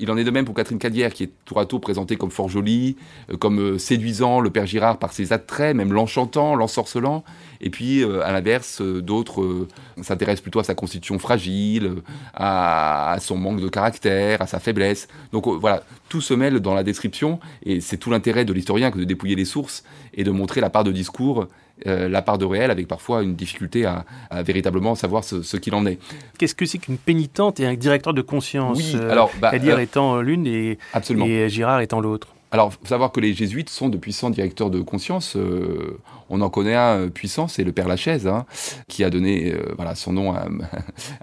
Il 0.02 0.10
en 0.10 0.16
est 0.16 0.24
de 0.24 0.30
même 0.30 0.46
pour 0.46 0.54
Catherine 0.54 0.78
Cadière, 0.78 1.12
qui 1.12 1.24
est 1.24 1.30
tour 1.44 1.60
à 1.60 1.66
tour 1.66 1.78
présentée 1.78 2.16
comme 2.16 2.30
fort 2.30 2.48
jolie, 2.48 2.96
euh, 3.30 3.36
comme 3.36 3.60
euh, 3.60 3.78
séduisant 3.78 4.40
le 4.40 4.48
père 4.48 4.64
Girard 4.64 4.98
par 4.98 5.12
ses 5.12 5.34
attraits, 5.34 5.76
même 5.76 5.92
l'enchantant, 5.92 6.54
l'ensorcelant. 6.54 7.22
Et 7.60 7.68
puis, 7.68 8.02
euh, 8.02 8.24
à 8.24 8.32
l'inverse, 8.32 8.80
d'autres 8.80 9.66
s'intéressent 10.00 10.40
plutôt 10.40 10.58
à 10.58 10.64
sa 10.64 10.74
constitution 10.74 11.18
fragile, 11.18 11.96
à, 12.32 13.18
son 13.20 13.36
manque 13.36 13.60
de 13.60 13.68
caractère, 13.68 14.40
à 14.40 14.46
sa 14.46 14.58
faiblesse. 14.58 15.06
Donc 15.32 15.46
voilà, 15.46 15.82
tout 16.08 16.22
se 16.22 16.32
mêle 16.32 16.60
dans 16.60 16.72
la 16.72 16.82
description, 16.82 17.38
et 17.62 17.82
c'est 17.82 17.98
tout 17.98 18.10
l'intérêt 18.10 18.46
de 18.46 18.54
l'historien 18.54 18.90
que 18.90 18.98
de 18.98 19.04
dépouiller 19.04 19.36
les 19.36 19.44
sources 19.44 19.84
et 20.14 20.24
de 20.24 20.30
montrer 20.30 20.62
la 20.62 20.70
part 20.70 20.84
de 20.84 20.92
discours 20.92 21.46
la 21.86 22.22
part 22.22 22.38
de 22.38 22.44
réel 22.44 22.70
avec 22.70 22.88
parfois 22.88 23.22
une 23.22 23.34
difficulté 23.34 23.84
à, 23.86 24.04
véritablement 24.42 24.94
savoir 24.94 25.24
ce, 25.24 25.56
qu'il 25.56 25.74
en 25.74 25.86
est. 25.86 25.98
Qu'est-ce 26.38 26.54
que 26.54 26.66
c'est 26.66 26.78
qu'une 26.78 26.98
pénitente 26.98 27.60
et 27.60 27.66
un 27.66 27.74
directeur 27.74 28.14
de 28.14 28.22
conscience 28.22 28.78
Oui, 28.78 28.96
alors, 29.10 29.30
bah, 29.40 29.52
étant 29.54 30.20
l'une 30.20 30.46
et, 30.46 30.78
et 31.26 31.48
Girard 31.48 31.80
étant 31.80 32.00
l'autre? 32.00 32.28
Alors, 32.52 32.72
faut 32.72 32.84
savoir 32.84 33.12
que 33.12 33.20
les 33.20 33.32
jésuites 33.32 33.70
sont 33.70 33.88
de 33.88 33.96
puissants 33.96 34.28
directeurs 34.28 34.70
de 34.70 34.80
conscience. 34.80 35.36
Euh, 35.36 35.98
on 36.30 36.40
en 36.40 36.50
connaît 36.50 36.74
un 36.74 37.02
euh, 37.02 37.08
puissant, 37.08 37.46
c'est 37.46 37.62
le 37.62 37.70
père 37.70 37.86
Lachaise, 37.86 38.26
hein, 38.26 38.44
qui 38.88 39.04
a 39.04 39.10
donné 39.10 39.52
euh, 39.52 39.72
voilà, 39.76 39.94
son 39.94 40.12
nom 40.12 40.32
à 40.32 40.48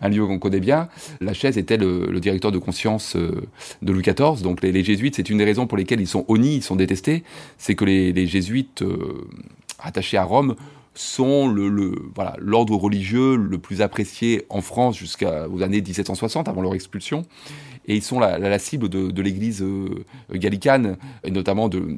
un 0.01 0.09
lieu 0.09 0.25
qu'on 0.25 0.39
connaît 0.39 0.61
bien. 0.61 0.87
Lachaise 1.19 1.57
était 1.57 1.75
le, 1.75 2.17
directeur 2.21 2.53
de 2.53 2.59
conscience 2.59 3.15
de 3.15 3.91
Louis 3.91 4.03
XIV. 4.03 4.41
Donc, 4.41 4.61
les, 4.61 4.83
jésuites, 4.83 5.15
c'est 5.15 5.29
une 5.29 5.39
des 5.39 5.45
raisons 5.45 5.67
pour 5.67 5.77
lesquelles 5.77 6.01
ils 6.01 6.07
sont 6.07 6.23
honnis, 6.29 6.57
ils 6.57 6.63
sont 6.63 6.77
détestés. 6.77 7.23
C'est 7.57 7.75
que 7.75 7.83
les, 7.83 8.13
les 8.13 8.25
jésuites 8.25 8.83
attachés 9.79 10.17
à 10.17 10.23
Rome 10.23 10.55
sont 10.93 11.47
l'ordre 11.47 12.75
religieux 12.75 13.35
le 13.35 13.57
plus 13.59 13.81
apprécié 13.81 14.45
en 14.49 14.61
France 14.61 14.97
jusqu'aux 14.97 15.61
années 15.61 15.81
1760 15.81 16.47
avant 16.47 16.61
leur 16.61 16.73
expulsion 16.73 17.25
et 17.87 17.95
ils 17.95 18.03
sont 18.03 18.19
la, 18.19 18.59
cible 18.59 18.89
de, 18.89 19.21
l'Église 19.21 19.61
euh, 19.61 20.03
gallicane 20.31 20.97
et 21.23 21.31
notamment 21.31 21.69
de, 21.69 21.97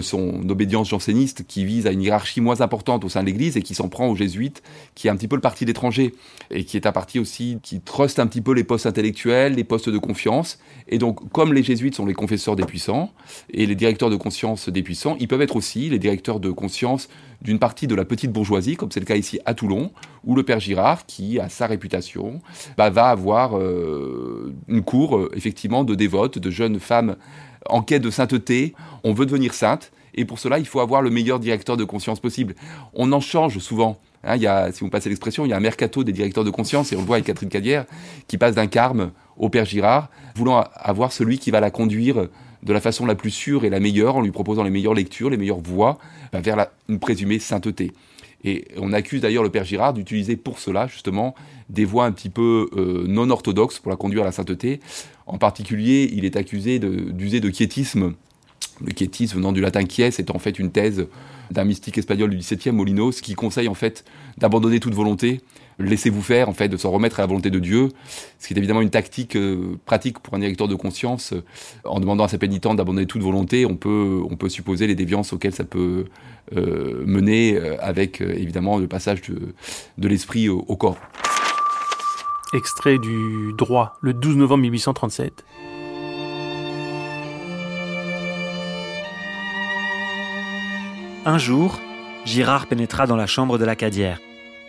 son 0.00 0.48
obédience 0.48 0.90
janséniste 0.90 1.44
qui 1.46 1.64
vise 1.64 1.86
à 1.86 1.92
une 1.92 2.02
hiérarchie 2.02 2.40
moins 2.40 2.60
importante 2.60 3.04
au 3.04 3.08
sein 3.08 3.22
de 3.22 3.26
l'Église 3.26 3.56
et 3.56 3.62
qui 3.62 3.74
s'en 3.74 3.88
prend 3.88 4.08
aux 4.08 4.14
jésuites 4.14 4.62
qui 4.94 5.08
est 5.08 5.10
un 5.10 5.16
petit 5.16 5.28
peu 5.28 5.36
le 5.36 5.42
parti 5.42 5.64
d'étranger 5.64 6.14
et 6.50 6.64
qui 6.64 6.76
est 6.76 6.86
un 6.86 6.92
parti 6.92 7.18
aussi 7.18 7.58
qui 7.62 7.80
truste 7.80 8.18
un 8.18 8.26
petit 8.26 8.40
peu 8.40 8.52
les 8.52 8.64
postes 8.64 8.86
intellectuels 8.86 9.54
les 9.54 9.64
postes 9.64 9.88
de 9.88 9.98
confiance. 9.98 10.58
Et 10.88 10.98
donc 10.98 11.30
comme 11.32 11.52
les 11.52 11.62
jésuites 11.62 11.94
sont 11.94 12.06
les 12.06 12.14
confesseurs 12.14 12.54
des 12.54 12.64
puissants 12.64 13.12
et 13.52 13.66
les 13.66 13.74
directeurs 13.74 14.10
de 14.10 14.16
conscience 14.16 14.68
des 14.68 14.82
puissants 14.82 15.16
ils 15.20 15.28
peuvent 15.28 15.42
être 15.42 15.56
aussi 15.56 15.88
les 15.88 15.98
directeurs 15.98 16.40
de 16.40 16.50
conscience 16.50 17.08
d'une 17.40 17.58
partie 17.58 17.86
de 17.86 17.94
la 17.94 18.04
petite 18.04 18.32
bourgeoisie, 18.32 18.76
comme 18.76 18.90
c'est 18.90 19.00
le 19.00 19.06
cas 19.06 19.16
ici 19.16 19.38
à 19.44 19.54
Toulon, 19.54 19.92
où 20.24 20.34
le 20.34 20.42
père 20.42 20.60
Girard, 20.60 21.06
qui 21.06 21.38
a 21.38 21.48
sa 21.48 21.66
réputation, 21.66 22.40
bah, 22.76 22.90
va 22.90 23.06
avoir 23.06 23.56
euh, 23.56 24.54
une 24.66 24.82
cour 24.82 25.16
euh, 25.16 25.27
effectivement 25.34 25.84
de 25.84 25.94
dévotes, 25.94 26.38
de 26.38 26.50
jeunes 26.50 26.80
femmes 26.80 27.16
en 27.68 27.82
quête 27.82 28.02
de 28.02 28.10
sainteté. 28.10 28.74
On 29.04 29.12
veut 29.12 29.26
devenir 29.26 29.54
sainte, 29.54 29.92
et 30.14 30.24
pour 30.24 30.38
cela, 30.38 30.58
il 30.58 30.66
faut 30.66 30.80
avoir 30.80 31.02
le 31.02 31.10
meilleur 31.10 31.38
directeur 31.38 31.76
de 31.76 31.84
conscience 31.84 32.20
possible. 32.20 32.54
On 32.94 33.12
en 33.12 33.20
change 33.20 33.58
souvent. 33.58 33.98
Hein, 34.24 34.36
il 34.36 34.42
y 34.42 34.46
a, 34.46 34.72
si 34.72 34.80
vous 34.80 34.90
passez 34.90 35.08
l'expression, 35.08 35.44
il 35.44 35.50
y 35.50 35.52
a 35.52 35.56
un 35.56 35.60
mercato 35.60 36.02
des 36.02 36.12
directeurs 36.12 36.44
de 36.44 36.50
conscience, 36.50 36.92
et 36.92 36.96
on 36.96 37.00
le 37.00 37.06
voit 37.06 37.16
avec 37.16 37.26
Catherine 37.26 37.48
Cadière, 37.48 37.84
qui 38.26 38.38
passe 38.38 38.54
d'un 38.54 38.66
carme 38.66 39.12
au 39.36 39.48
père 39.48 39.64
Girard, 39.64 40.08
voulant 40.34 40.64
avoir 40.74 41.12
celui 41.12 41.38
qui 41.38 41.50
va 41.50 41.60
la 41.60 41.70
conduire 41.70 42.28
de 42.62 42.72
la 42.72 42.80
façon 42.80 43.06
la 43.06 43.14
plus 43.14 43.30
sûre 43.30 43.64
et 43.64 43.70
la 43.70 43.78
meilleure, 43.78 44.16
en 44.16 44.20
lui 44.20 44.32
proposant 44.32 44.64
les 44.64 44.70
meilleures 44.70 44.94
lectures, 44.94 45.30
les 45.30 45.36
meilleures 45.36 45.60
voies, 45.60 45.98
bah, 46.32 46.40
vers 46.40 46.56
la, 46.56 46.72
une 46.88 46.98
présumée 46.98 47.38
sainteté. 47.38 47.92
Et 48.44 48.66
on 48.76 48.92
accuse 48.92 49.20
d'ailleurs 49.20 49.42
le 49.42 49.50
père 49.50 49.64
Girard 49.64 49.94
d'utiliser 49.94 50.36
pour 50.36 50.58
cela, 50.58 50.86
justement, 50.86 51.34
des 51.68 51.84
voies 51.84 52.04
un 52.04 52.12
petit 52.12 52.30
peu 52.30 52.70
euh, 52.76 53.04
non 53.06 53.30
orthodoxes 53.30 53.80
pour 53.80 53.90
la 53.90 53.96
conduire 53.96 54.22
à 54.22 54.26
la 54.26 54.32
sainteté. 54.32 54.80
En 55.26 55.38
particulier, 55.38 56.08
il 56.12 56.24
est 56.24 56.36
accusé 56.36 56.78
d'user 56.78 57.40
de, 57.40 57.50
quiétisme. 57.50 58.14
Le 58.80 58.92
quiétisme 58.92 59.38
venant 59.38 59.52
du 59.52 59.60
latin 59.60 59.84
quies 59.84 60.02
est 60.02 60.30
en 60.30 60.38
fait 60.38 60.58
une 60.58 60.70
thèse 60.70 61.06
d'un 61.50 61.64
mystique 61.64 61.98
espagnol 61.98 62.30
du 62.30 62.36
XVIIe, 62.36 62.72
Molinos, 62.72 63.20
qui 63.20 63.34
conseille 63.34 63.68
en 63.68 63.74
fait 63.74 64.04
d'abandonner 64.36 64.78
toute 64.78 64.94
volonté 64.94 65.40
laissez-vous 65.78 66.22
faire, 66.22 66.48
en 66.48 66.52
fait, 66.52 66.68
de 66.68 66.76
s'en 66.76 66.90
remettre 66.90 67.20
à 67.20 67.22
la 67.22 67.26
volonté 67.26 67.50
de 67.50 67.58
Dieu, 67.58 67.88
ce 68.38 68.48
qui 68.48 68.54
est 68.54 68.58
évidemment 68.58 68.80
une 68.80 68.90
tactique 68.90 69.36
euh, 69.36 69.78
pratique 69.86 70.18
pour 70.18 70.34
un 70.34 70.38
directeur 70.38 70.68
de 70.68 70.74
conscience. 70.74 71.32
Euh, 71.32 71.44
en 71.84 72.00
demandant 72.00 72.24
à 72.24 72.28
sa 72.28 72.38
pénitente 72.38 72.76
d'abandonner 72.76 73.06
toute 73.06 73.22
volonté, 73.22 73.66
on 73.66 73.76
peut, 73.76 74.20
on 74.28 74.36
peut 74.36 74.48
supposer 74.48 74.86
les 74.86 74.94
déviances 74.94 75.32
auxquelles 75.32 75.54
ça 75.54 75.64
peut 75.64 76.06
euh, 76.56 77.04
mener, 77.06 77.58
avec 77.80 78.20
évidemment 78.20 78.78
le 78.78 78.86
passage 78.88 79.22
de, 79.22 79.54
de 79.98 80.08
l'esprit 80.08 80.48
au, 80.48 80.64
au 80.66 80.76
corps. 80.76 80.98
Extrait 82.54 82.98
du 82.98 83.52
droit, 83.56 83.98
le 84.00 84.14
12 84.14 84.36
novembre 84.36 84.62
1837. 84.62 85.44
Un 91.26 91.38
jour, 91.38 91.78
Girard 92.24 92.66
pénétra 92.66 93.06
dans 93.06 93.16
la 93.16 93.26
chambre 93.26 93.58
de 93.58 93.64
la 93.66 93.76
cadière. 93.76 94.18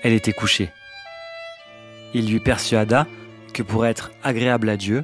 Elle 0.03 0.13
était 0.13 0.33
couchée 0.33 0.69
il 2.13 2.29
lui 2.29 2.39
persuada 2.39 3.07
que 3.53 3.63
pour 3.63 3.85
être 3.85 4.11
agréable 4.23 4.69
à 4.69 4.77
Dieu, 4.77 5.03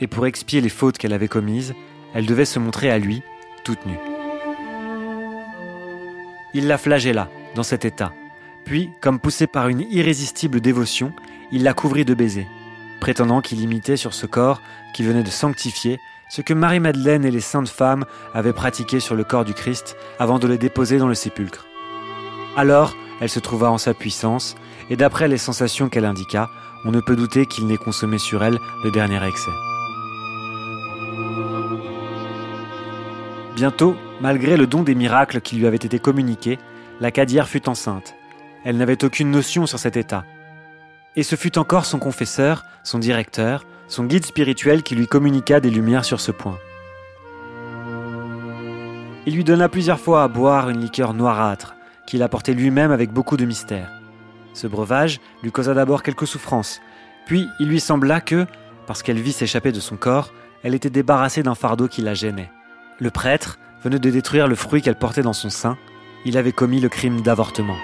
et 0.00 0.06
pour 0.06 0.26
expier 0.26 0.60
les 0.60 0.68
fautes 0.68 0.98
qu'elle 0.98 1.12
avait 1.12 1.28
commises, 1.28 1.74
elle 2.14 2.26
devait 2.26 2.44
se 2.44 2.58
montrer 2.58 2.90
à 2.90 2.98
lui 2.98 3.22
toute 3.64 3.84
nue. 3.86 3.98
Il 6.54 6.66
la 6.66 6.78
flagella 6.78 7.28
dans 7.54 7.62
cet 7.62 7.84
état, 7.84 8.12
puis, 8.64 8.90
comme 9.00 9.18
poussé 9.18 9.46
par 9.46 9.68
une 9.68 9.80
irrésistible 9.90 10.60
dévotion, 10.60 11.12
il 11.52 11.62
la 11.62 11.74
couvrit 11.74 12.04
de 12.04 12.14
baisers, 12.14 12.46
prétendant 13.00 13.40
qu'il 13.40 13.60
imitait 13.60 13.96
sur 13.96 14.14
ce 14.14 14.26
corps 14.26 14.62
qui 14.94 15.02
venait 15.02 15.22
de 15.22 15.30
sanctifier 15.30 15.98
ce 16.28 16.42
que 16.42 16.54
Marie-Madeleine 16.54 17.24
et 17.24 17.30
les 17.30 17.40
saintes 17.40 17.68
femmes 17.68 18.04
avaient 18.34 18.52
pratiqué 18.52 19.00
sur 19.00 19.16
le 19.16 19.24
corps 19.24 19.44
du 19.44 19.54
Christ 19.54 19.96
avant 20.18 20.38
de 20.38 20.46
le 20.46 20.58
déposer 20.58 20.98
dans 20.98 21.08
le 21.08 21.14
sépulcre. 21.14 21.66
Alors, 22.56 22.96
elle 23.20 23.28
se 23.28 23.38
trouva 23.38 23.70
en 23.70 23.78
sa 23.78 23.94
puissance, 23.94 24.56
et 24.88 24.96
d'après 24.96 25.28
les 25.28 25.38
sensations 25.38 25.88
qu'elle 25.88 26.04
indiqua, 26.04 26.50
on 26.84 26.90
ne 26.90 27.00
peut 27.00 27.16
douter 27.16 27.46
qu'il 27.46 27.66
n'ait 27.66 27.76
consommé 27.76 28.18
sur 28.18 28.42
elle 28.42 28.58
le 28.82 28.90
dernier 28.90 29.24
excès. 29.26 29.50
Bientôt, 33.54 33.94
malgré 34.20 34.56
le 34.56 34.66
don 34.66 34.82
des 34.82 34.94
miracles 34.94 35.42
qui 35.42 35.56
lui 35.56 35.66
avaient 35.66 35.76
été 35.76 35.98
communiqués, 35.98 36.58
la 37.00 37.10
Cadière 37.10 37.48
fut 37.48 37.68
enceinte. 37.68 38.14
Elle 38.64 38.78
n'avait 38.78 39.04
aucune 39.04 39.30
notion 39.30 39.66
sur 39.66 39.78
cet 39.78 39.96
état. 39.96 40.24
Et 41.16 41.22
ce 41.22 41.36
fut 41.36 41.58
encore 41.58 41.84
son 41.84 41.98
confesseur, 41.98 42.64
son 42.84 42.98
directeur, 42.98 43.64
son 43.88 44.04
guide 44.04 44.24
spirituel 44.24 44.82
qui 44.82 44.94
lui 44.94 45.06
communiqua 45.06 45.60
des 45.60 45.70
lumières 45.70 46.04
sur 46.04 46.20
ce 46.20 46.30
point. 46.30 46.58
Il 49.26 49.34
lui 49.34 49.44
donna 49.44 49.68
plusieurs 49.68 50.00
fois 50.00 50.22
à 50.22 50.28
boire 50.28 50.70
une 50.70 50.80
liqueur 50.80 51.12
noirâtre, 51.12 51.74
qu'il 52.10 52.24
apportait 52.24 52.54
lui-même 52.54 52.90
avec 52.90 53.12
beaucoup 53.12 53.36
de 53.36 53.44
mystère. 53.44 53.88
Ce 54.52 54.66
breuvage 54.66 55.20
lui 55.44 55.52
causa 55.52 55.74
d'abord 55.74 56.02
quelques 56.02 56.26
souffrances, 56.26 56.80
puis 57.24 57.46
il 57.60 57.68
lui 57.68 57.78
sembla 57.78 58.20
que, 58.20 58.46
parce 58.88 59.04
qu'elle 59.04 59.20
vit 59.20 59.30
s'échapper 59.30 59.70
de 59.70 59.78
son 59.78 59.96
corps, 59.96 60.32
elle 60.64 60.74
était 60.74 60.90
débarrassée 60.90 61.44
d'un 61.44 61.54
fardeau 61.54 61.86
qui 61.86 62.02
la 62.02 62.14
gênait. 62.14 62.50
Le 62.98 63.12
prêtre 63.12 63.60
venait 63.84 64.00
de 64.00 64.10
détruire 64.10 64.48
le 64.48 64.56
fruit 64.56 64.82
qu'elle 64.82 64.98
portait 64.98 65.22
dans 65.22 65.32
son 65.32 65.50
sein, 65.50 65.78
il 66.24 66.36
avait 66.36 66.50
commis 66.50 66.80
le 66.80 66.88
crime 66.88 67.20
d'avortement. 67.20 67.76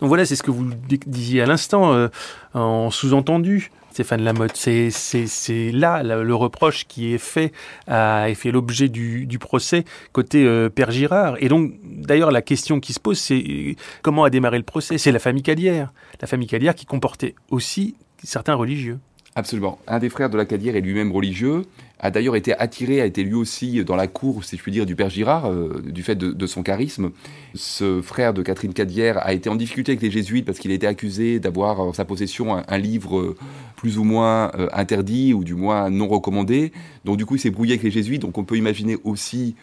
Donc 0.00 0.08
voilà, 0.08 0.26
c'est 0.26 0.36
ce 0.36 0.42
que 0.42 0.50
vous 0.50 0.70
disiez 1.06 1.40
à 1.40 1.46
l'instant, 1.46 1.94
euh, 1.94 2.08
en 2.52 2.90
sous-entendu. 2.90 3.70
Stéphane 3.96 4.22
Lamotte. 4.22 4.54
C'est, 4.54 5.72
là 5.72 6.02
le 6.02 6.34
reproche 6.34 6.86
qui 6.86 7.14
est 7.14 7.18
fait, 7.18 7.52
a 7.86 8.28
fait 8.34 8.50
l'objet 8.50 8.90
du, 8.90 9.38
procès 9.38 9.84
côté 10.12 10.44
euh, 10.44 10.68
Père 10.68 10.90
Girard. 10.90 11.36
Et 11.40 11.48
donc, 11.48 11.72
d'ailleurs, 11.82 12.30
la 12.30 12.42
question 12.42 12.78
qui 12.78 12.92
se 12.92 13.00
pose, 13.00 13.18
c'est 13.18 13.76
comment 14.02 14.24
a 14.24 14.30
démarré 14.30 14.58
le 14.58 14.64
procès? 14.64 14.98
C'est 14.98 15.12
la 15.12 15.18
famille 15.18 15.42
Cadière. 15.42 15.94
La 16.20 16.26
famille 16.26 16.46
Cadière 16.46 16.74
qui 16.74 16.84
comportait 16.84 17.34
aussi 17.50 17.96
certains 18.22 18.54
religieux. 18.54 18.98
Absolument. 19.36 19.78
Un 19.86 19.98
des 19.98 20.08
frères 20.08 20.30
de 20.30 20.38
la 20.38 20.46
Cadière 20.46 20.76
est 20.76 20.80
lui-même 20.80 21.12
religieux, 21.12 21.66
a 22.00 22.10
d'ailleurs 22.10 22.36
été 22.36 22.58
attiré, 22.58 23.02
a 23.02 23.04
été 23.04 23.22
lui 23.22 23.34
aussi 23.34 23.84
dans 23.84 23.94
la 23.94 24.06
cour, 24.06 24.44
si 24.44 24.56
je 24.56 24.62
puis 24.62 24.72
dire, 24.72 24.86
du 24.86 24.96
père 24.96 25.10
Girard, 25.10 25.52
euh, 25.52 25.82
du 25.84 26.02
fait 26.02 26.14
de, 26.14 26.46
son 26.46 26.62
charisme. 26.62 27.10
Ce 27.54 28.00
frère 28.00 28.32
de 28.32 28.40
Catherine 28.40 28.72
Cadière 28.72 29.18
a 29.18 29.34
été 29.34 29.50
en 29.50 29.56
difficulté 29.56 29.92
avec 29.92 30.00
les 30.00 30.10
jésuites 30.10 30.46
parce 30.46 30.58
qu'il 30.58 30.70
a 30.70 30.74
été 30.74 30.86
accusé 30.86 31.38
d'avoir 31.38 31.80
en 31.80 31.92
sa 31.92 32.06
possession 32.06 32.56
un, 32.66 32.78
livre 32.78 33.18
euh, 33.18 33.36
plus 33.76 33.98
ou 33.98 34.04
moins 34.04 34.52
euh, 34.58 34.68
interdit 34.72 35.34
ou 35.34 35.44
du 35.44 35.54
moins 35.54 35.90
non 35.90 36.08
recommandé. 36.08 36.72
Donc 37.04 37.18
du 37.18 37.26
coup, 37.26 37.36
il 37.36 37.38
s'est 37.38 37.50
brouillé 37.50 37.72
avec 37.72 37.82
les 37.82 37.90
jésuites. 37.90 38.22
Donc 38.22 38.38
on 38.38 38.44
peut 38.44 38.56
imaginer 38.56 38.96
aussi 39.04 39.54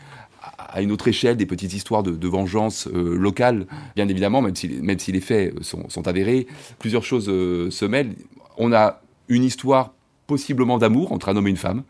à 0.59 0.83
une 0.83 0.91
autre 0.91 1.07
échelle 1.07 1.35
des 1.35 1.47
petites 1.47 1.73
histoires 1.73 2.03
de, 2.03 2.27
vengeance 2.27 2.87
locale, 2.87 3.65
bien 3.95 4.07
évidemment, 4.07 4.41
même 4.41 4.55
si, 4.55 4.67
même 4.67 4.99
si 4.99 5.11
les 5.13 5.21
faits 5.21 5.63
sont, 5.63 5.89
sont 5.89 6.07
avérés. 6.07 6.45
Plusieurs 6.77 7.03
choses 7.03 7.25
se 7.25 7.85
mêlent. 7.85 8.13
On 8.57 8.73
a 8.73 9.02
une 9.27 9.43
histoire 9.43 9.93
possiblement 10.27 10.77
d'amour 10.77 11.11
entre 11.11 11.29
un 11.29 11.35
homme 11.35 11.47
et 11.47 11.51
une 11.51 11.57
femme. 11.57 11.83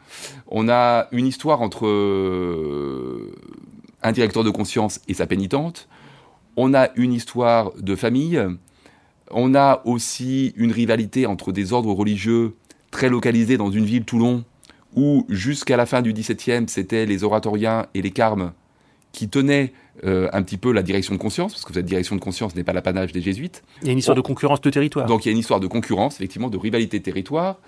On 0.47 0.69
a 0.69 1.07
une 1.11 1.27
histoire 1.27 1.61
entre 1.61 1.85
euh, 1.85 3.35
un 4.01 4.11
directeur 4.11 4.43
de 4.43 4.49
conscience 4.49 4.99
et 5.07 5.13
sa 5.13 5.27
pénitente. 5.27 5.87
On 6.57 6.73
a 6.73 6.89
une 6.95 7.13
histoire 7.13 7.71
de 7.75 7.95
famille. 7.95 8.41
On 9.31 9.55
a 9.55 9.81
aussi 9.85 10.53
une 10.55 10.71
rivalité 10.71 11.25
entre 11.25 11.51
des 11.51 11.73
ordres 11.73 11.93
religieux 11.93 12.55
très 12.91 13.09
localisés 13.09 13.57
dans 13.57 13.71
une 13.71 13.85
ville, 13.85 14.05
Toulon, 14.05 14.43
où 14.95 15.25
jusqu'à 15.29 15.77
la 15.77 15.85
fin 15.85 16.01
du 16.01 16.13
XVIIe, 16.13 16.65
c'était 16.67 17.05
les 17.05 17.23
oratoriens 17.23 17.87
et 17.93 18.01
les 18.01 18.11
carmes 18.11 18.53
qui 19.11 19.29
tenaient 19.29 19.73
euh, 20.03 20.27
un 20.33 20.41
petit 20.41 20.57
peu 20.57 20.71
la 20.71 20.81
direction 20.81 21.13
de 21.13 21.19
conscience, 21.19 21.53
parce 21.53 21.65
que 21.65 21.73
cette 21.73 21.85
direction 21.85 22.15
de 22.15 22.21
conscience 22.21 22.55
n'est 22.55 22.63
pas 22.63 22.73
l'apanage 22.73 23.11
des 23.11 23.21
jésuites. 23.21 23.63
Il 23.81 23.87
y 23.87 23.89
a 23.89 23.93
une 23.93 23.99
histoire 23.99 24.15
de 24.15 24.21
concurrence 24.21 24.61
de 24.61 24.69
territoire. 24.69 25.05
Donc 25.05 25.25
il 25.25 25.29
y 25.29 25.31
a 25.31 25.33
une 25.33 25.39
histoire 25.39 25.59
de 25.59 25.67
concurrence, 25.67 26.15
effectivement, 26.15 26.49
de 26.49 26.57
rivalité 26.57 26.99
de 26.99 27.03
territoire. 27.03 27.59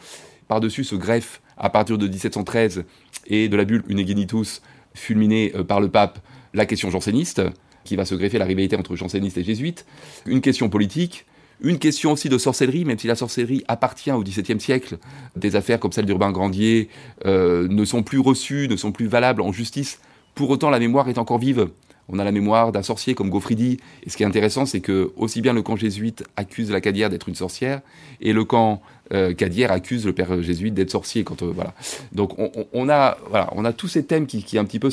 Par-dessus 0.47 0.83
se 0.83 0.95
greffe, 0.95 1.41
à 1.57 1.69
partir 1.69 1.97
de 1.97 2.07
1713 2.07 2.83
et 3.27 3.47
de 3.47 3.55
la 3.55 3.65
bulle 3.65 3.83
Unigenitus, 3.87 4.61
fulminée 4.93 5.51
euh, 5.55 5.63
par 5.63 5.79
le 5.79 5.89
pape, 5.89 6.19
la 6.53 6.65
question 6.65 6.89
janséniste, 6.89 7.41
qui 7.83 7.95
va 7.95 8.05
se 8.05 8.15
greffer 8.15 8.37
la 8.37 8.45
rivalité 8.45 8.75
entre 8.75 8.95
jansénistes 8.95 9.37
et 9.37 9.43
jésuites. 9.43 9.85
Une 10.25 10.41
question 10.41 10.69
politique, 10.69 11.25
une 11.61 11.79
question 11.79 12.11
aussi 12.11 12.27
de 12.27 12.37
sorcellerie, 12.37 12.85
même 12.85 12.99
si 12.99 13.07
la 13.07 13.15
sorcellerie 13.15 13.63
appartient 13.67 14.11
au 14.11 14.23
XVIIe 14.23 14.59
siècle, 14.59 14.97
des 15.35 15.55
affaires 15.55 15.79
comme 15.79 15.91
celle 15.91 16.05
d'Urbain 16.05 16.31
Grandier 16.31 16.89
euh, 17.25 17.67
ne 17.69 17.85
sont 17.85 18.03
plus 18.03 18.19
reçues, 18.19 18.67
ne 18.67 18.75
sont 18.75 18.91
plus 18.91 19.07
valables 19.07 19.41
en 19.41 19.51
justice. 19.51 19.99
Pour 20.33 20.49
autant, 20.49 20.69
la 20.69 20.79
mémoire 20.79 21.07
est 21.07 21.17
encore 21.17 21.37
vive. 21.37 21.69
On 22.07 22.19
a 22.19 22.23
la 22.23 22.31
mémoire 22.31 22.71
d'un 22.71 22.83
sorcier 22.83 23.15
comme 23.15 23.29
Gaufridi. 23.29 23.79
Et 24.03 24.09
ce 24.09 24.17
qui 24.17 24.23
est 24.23 24.25
intéressant, 24.25 24.65
c'est 24.65 24.79
que 24.79 25.11
aussi 25.15 25.41
bien 25.41 25.53
le 25.53 25.61
camp 25.61 25.75
jésuite 25.75 26.23
accuse 26.35 26.71
la 26.71 26.81
Cadière 26.81 27.09
d'être 27.09 27.27
une 27.27 27.35
sorcière, 27.35 27.81
et 28.21 28.33
le 28.33 28.43
camp 28.45 28.81
euh, 29.13 29.33
Cadière 29.33 29.71
accuse 29.71 30.05
le 30.05 30.13
père 30.13 30.41
jésuite 30.41 30.73
d'être 30.73 30.91
sorcier. 30.91 31.25
Euh, 31.29 31.51
voilà. 31.53 31.73
Donc 32.11 32.37
on, 32.73 32.89
a 32.89 33.17
voilà, 33.29 33.49
on 33.53 33.65
a 33.65 33.73
tous 33.73 33.87
ces 33.87 34.05
thèmes 34.05 34.27
qui, 34.27 34.57
un 34.57 34.65
petit 34.65 34.79
peu 34.79 34.89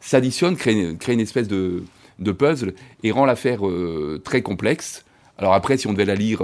s'additionnent, 0.00 0.56
créent, 0.56 0.96
une 1.08 1.20
espèce 1.20 1.48
de, 1.48 1.82
puzzle 2.38 2.74
et 3.02 3.10
rend 3.10 3.26
l'affaire 3.26 3.66
euh, 3.66 4.20
très 4.24 4.42
complexe. 4.42 5.04
Alors 5.38 5.54
après, 5.54 5.76
si 5.76 5.88
on 5.88 5.92
devait 5.92 6.04
la 6.04 6.14
lire, 6.14 6.42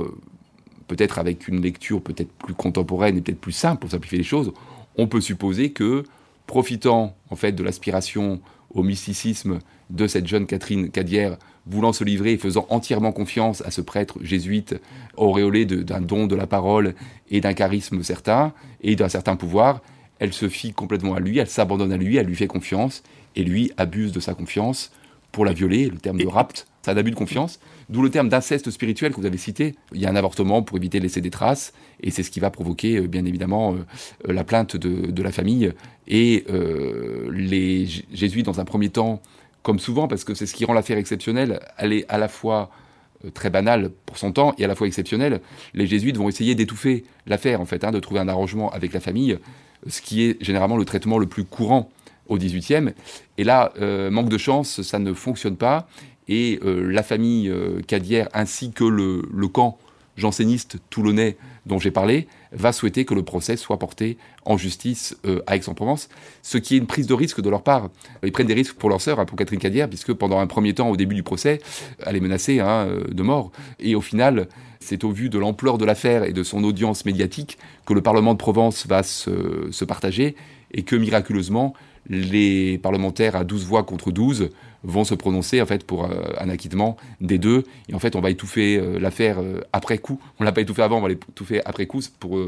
peut-être 0.89 1.21
avec 1.21 1.47
une 1.47 1.63
lecture 1.63 2.03
peut-être 2.03 2.33
plus 2.33 2.55
contemporaine 2.55 3.17
et 3.17 3.21
peut-être 3.21 3.41
plus 3.41 3.53
simple 3.53 3.81
pour 3.81 3.91
simplifier 3.91 4.19
les 4.19 4.25
choses, 4.25 4.53
on 4.97 5.07
peut 5.07 5.21
supposer 5.21 5.71
que 5.71 6.03
profitant 6.49 7.15
en 7.31 7.37
fait 7.37 7.53
de 7.53 7.63
l'aspiration 7.63 8.41
au 8.75 8.83
mysticisme 8.83 9.59
de 9.91 10.07
cette 10.07 10.27
jeune 10.27 10.47
Catherine 10.47 10.91
Cadière, 10.91 11.37
voulant 11.67 11.93
se 11.93 12.05
livrer 12.05 12.33
et 12.33 12.39
faisant 12.39 12.67
entièrement 12.71 13.13
confiance 13.13 13.63
à 13.63 13.71
ce 13.71 13.81
prêtre 13.81 14.19
jésuite 14.23 14.81
auréolé 15.17 15.67
d'un 15.67 16.01
don 16.01 16.27
de 16.27 16.37
la 16.37 16.47
parole 16.47 16.95
et 17.31 17.41
d'un 17.41 17.55
charisme 17.55 18.03
certain 18.03 18.53
et 18.83 18.97
d'un 18.97 19.09
certain 19.09 19.37
pouvoir, 19.37 19.83
elle 20.19 20.33
se 20.33 20.49
fie 20.49 20.73
complètement 20.73 21.15
à 21.15 21.21
lui, 21.21 21.39
elle 21.39 21.49
s'abandonne 21.49 21.93
à 21.93 21.97
lui, 21.97 22.17
elle 22.17 22.27
lui 22.27 22.37
fait 22.37 22.47
confiance, 22.47 23.03
et 23.37 23.45
lui 23.45 23.73
abuse 23.77 24.13
de 24.13 24.21
sa 24.21 24.35
confiance 24.35 24.91
pour 25.33 25.45
la 25.45 25.53
violer, 25.53 25.89
le 25.89 25.99
terme 25.99 26.19
de 26.19 26.27
rapt, 26.27 26.67
c'est 26.83 26.91
un 26.91 26.97
abus 26.97 27.11
de 27.11 27.17
confiance, 27.17 27.61
d'où 27.89 28.03
le 28.03 28.11
terme 28.11 28.29
d'inceste 28.29 28.71
spirituel 28.71 29.13
que 29.13 29.21
vous 29.21 29.27
avez 29.27 29.37
cité. 29.37 29.75
Il 29.93 30.01
y 30.01 30.07
a 30.07 30.11
un 30.11 30.17
avortement 30.17 30.63
pour 30.63 30.79
éviter 30.79 30.99
de 30.99 31.05
laisser 31.05 31.21
des 31.21 31.31
traces, 31.31 31.73
et 32.01 32.11
c'est 32.11 32.23
ce 32.23 32.31
qui 32.31 32.41
va 32.41 32.51
provoquer, 32.51 32.97
euh, 32.97 33.07
bien 33.07 33.25
évidemment, 33.25 33.75
euh, 33.75 34.33
la 34.33 34.45
plainte 34.45 34.77
de, 34.77 35.23
la 35.23 35.33
famille. 35.33 35.73
Et 36.09 36.45
euh, 36.51 37.31
les 37.33 37.87
jésuites, 38.13 38.47
dans 38.47 38.61
un 38.61 38.65
premier 38.65 38.89
temps, 38.89 39.21
comme 39.63 39.79
souvent, 39.79 40.09
parce 40.09 40.25
que 40.25 40.35
c'est 40.35 40.47
ce 40.47 40.55
qui 40.55 40.65
rend 40.65 40.73
l'affaire 40.73 40.97
exceptionnelle, 40.97 41.61
elle 41.77 41.93
est 41.93 42.07
à 42.09 42.19
la 42.19 42.29
fois 42.29 42.71
très 43.35 43.51
banale 43.51 43.91
pour 44.07 44.17
son 44.17 44.33
temps 44.33 44.55
et 44.57 44.65
à 44.65 44.69
la 44.69 44.75
fois 44.75 44.87
exceptionnelle. 44.87 45.43
Les 45.75 45.87
jésuites 45.87 46.17
vont 46.17 46.31
essayer 46.31 46.55
d'étouffer 46.55 47.05
l'affaire, 47.27 47.61
en 47.61 47.67
fait, 47.67 47.85
hein, 47.85 47.91
de 47.91 48.01
trouver 48.01 48.21
un 48.21 48.29
arrangement 48.29 48.71
avec 48.71 48.95
la 48.95 49.01
famille, 49.01 49.39
ce 49.87 50.01
qui 50.01 50.25
est 50.25 50.43
généralement 50.43 50.79
le 50.79 50.87
traitement 50.87 51.19
le 51.19 51.27
plus 51.27 51.45
courant 51.45 51.91
au 52.31 52.39
18e. 52.39 52.95
Et 53.37 53.45
là, 53.45 53.73
euh, 53.81 54.11
manque 54.11 54.31
de 54.31 54.39
chance, 54.39 54.81
ça 54.81 54.99
ne 54.99 55.13
fonctionne 55.13 55.57
pas. 55.57 55.87
Et 56.29 56.61
euh, 56.65 56.91
la 56.91 57.03
famille 57.03 57.51
euh, 57.51 57.83
Cadière 57.87 58.29
ainsi 58.33 58.71
que 58.71 58.85
le, 58.85 59.49
camp 59.49 59.79
janséniste 60.17 60.79
toulonnais 60.91 61.37
dont 61.67 61.79
j'ai 61.79 61.91
parlé 61.91 62.29
va 62.53 62.73
souhaiter 62.73 63.05
que 63.05 63.15
le 63.15 63.23
procès 63.23 63.57
soit 63.57 63.79
porté 63.79 64.17
en 64.45 64.57
justice 64.57 65.17
à 65.47 65.57
Aix-en-Provence, 65.57 66.09
ce 66.43 66.59
qui 66.59 66.75
est 66.75 66.79
une 66.79 66.87
prise 66.87 67.07
de 67.07 67.15
risque 67.15 67.41
de 67.41 67.49
leur 67.49 67.63
part. 67.63 67.89
Ils 68.23 68.33
prennent 68.33 68.47
des 68.47 68.55
risques 68.55 68.75
pour 68.75 68.91
leur 68.91 69.01
sœur, 69.01 69.19
hein, 69.19 69.25
pour 69.25 69.39
Catherine 69.39 69.61
Cadière, 69.61 69.89
puisque 69.89 70.13
pendant 70.13 70.41
un 70.41 70.47
premier 70.47 70.75
temps, 70.75 70.91
au 70.91 70.97
début 70.97 71.15
du 71.15 71.23
procès, 71.23 71.61
elle 72.05 72.17
est 72.17 72.21
menacée 72.21 72.61
hein, 72.61 72.89
de 73.09 73.23
mort. 73.23 73.51
Et 73.79 73.95
au 73.95 74.01
final, 74.01 74.49
c'est 74.81 75.05
au 75.05 75.11
vu 75.11 75.31
de 75.31 75.39
l'ampleur 75.39 75.79
de 75.79 75.85
l'affaire 75.85 76.25
et 76.25 76.33
de 76.33 76.43
son 76.43 76.65
audience 76.65 77.05
médiatique 77.05 77.57
que 77.87 77.95
le 77.95 78.03
Parlement 78.03 78.33
de 78.33 78.39
Provence 78.39 78.87
va 78.87 79.03
se, 79.03 79.69
se 79.71 79.85
partager 79.85 80.35
et 80.73 80.83
que 80.83 80.97
miraculeusement, 80.97 81.75
les 82.09 82.79
parlementaires 82.79 83.37
à 83.37 83.45
12 83.45 83.65
voix 83.65 83.85
contre 83.85 84.11
12 84.11 84.51
vont 84.83 85.05
se 85.05 85.15
prononcer 85.15 85.61
en 85.61 85.67
fait 85.67 85.85
pour 85.85 86.05
euh, 86.05 86.23
un 86.39 86.49
acquittement 86.49 86.97
des 87.21 87.39
deux. 87.39 87.65
Et 87.89 87.95
en 87.95 87.99
fait, 87.99 88.17
on 88.17 88.21
va 88.21 88.31
étouffer 88.31 88.79
euh, 88.79 88.99
l'affaire 88.99 89.41
euh, 89.41 89.61
après 89.73 89.99
coup. 89.99 90.21
On 90.39 90.45
l'a 90.45 90.53
pas 90.53 90.61
étouffé 90.61 90.83
avant, 90.83 90.99
on 90.99 91.03
va 91.03 91.09
l'étouffer 91.09 91.61
après 91.65 91.87
coup 91.87 92.01
pour 92.19 92.39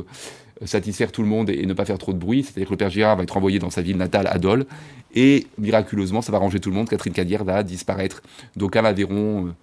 satisfaire 0.64 1.10
tout 1.12 1.22
le 1.22 1.28
monde 1.28 1.50
et, 1.50 1.66
ne 1.66 1.74
pas 1.74 1.84
faire 1.84 1.98
trop 1.98 2.12
de 2.12 2.18
bruit. 2.18 2.44
C'est-à-dire 2.44 2.66
que 2.66 2.72
le 2.72 2.76
père 2.76 2.90
Girard 2.90 3.16
va 3.16 3.22
être 3.22 3.36
envoyé 3.36 3.58
dans 3.58 3.70
sa 3.70 3.82
ville 3.82 3.96
natale 3.96 4.26
à 4.28 4.38
Dole. 4.38 4.66
Et 5.14 5.46
miraculeusement, 5.58 6.22
ça 6.22 6.32
va 6.32 6.38
ranger 6.38 6.60
tout 6.60 6.70
le 6.70 6.76
monde. 6.76 6.88
Catherine 6.88 7.12
Cadière 7.12 7.44
va 7.44 7.62
disparaître. 7.62 8.22
D'aucuns 8.56 8.82
la 8.82 8.92
verront 8.92 9.54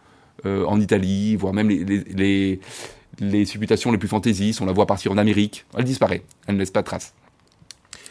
en 0.45 0.79
Italie, 0.79 1.35
voire 1.35 1.53
même 1.53 1.69
les, 1.69 2.59
les, 3.19 3.45
supputations 3.45 3.91
les 3.91 3.97
plus 3.97 4.07
fantaisistes. 4.07 4.61
On 4.61 4.65
la 4.65 4.73
voit 4.73 4.85
partir 4.85 5.11
en 5.11 5.17
Amérique. 5.17 5.65
Elle 5.75 5.85
disparaît. 5.85 6.21
Elle 6.47 6.55
ne 6.55 6.59
laisse 6.59 6.71
pas 6.71 6.81
de 6.81 6.85
trace. 6.85 7.13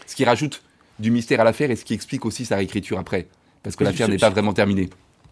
Ce 0.06 0.16
qui 0.16 0.24
rajoute 0.24 0.62
du 0.98 1.10
mystère 1.10 1.40
à 1.40 1.44
l'affaire 1.44 1.70
et 1.70 1.76
ce 1.76 1.84
qui 1.84 1.94
explique 1.94 2.24
aussi 2.26 2.44
sa 2.44 2.56
réécriture 2.56 2.98
après. 2.98 3.26
Parce 3.62 3.76
que 3.76 3.84
l'affaire 3.84 4.08
n'est 4.08 4.18
pas 4.18 4.30
vraiment 4.30 4.52
terminée. 4.52 4.88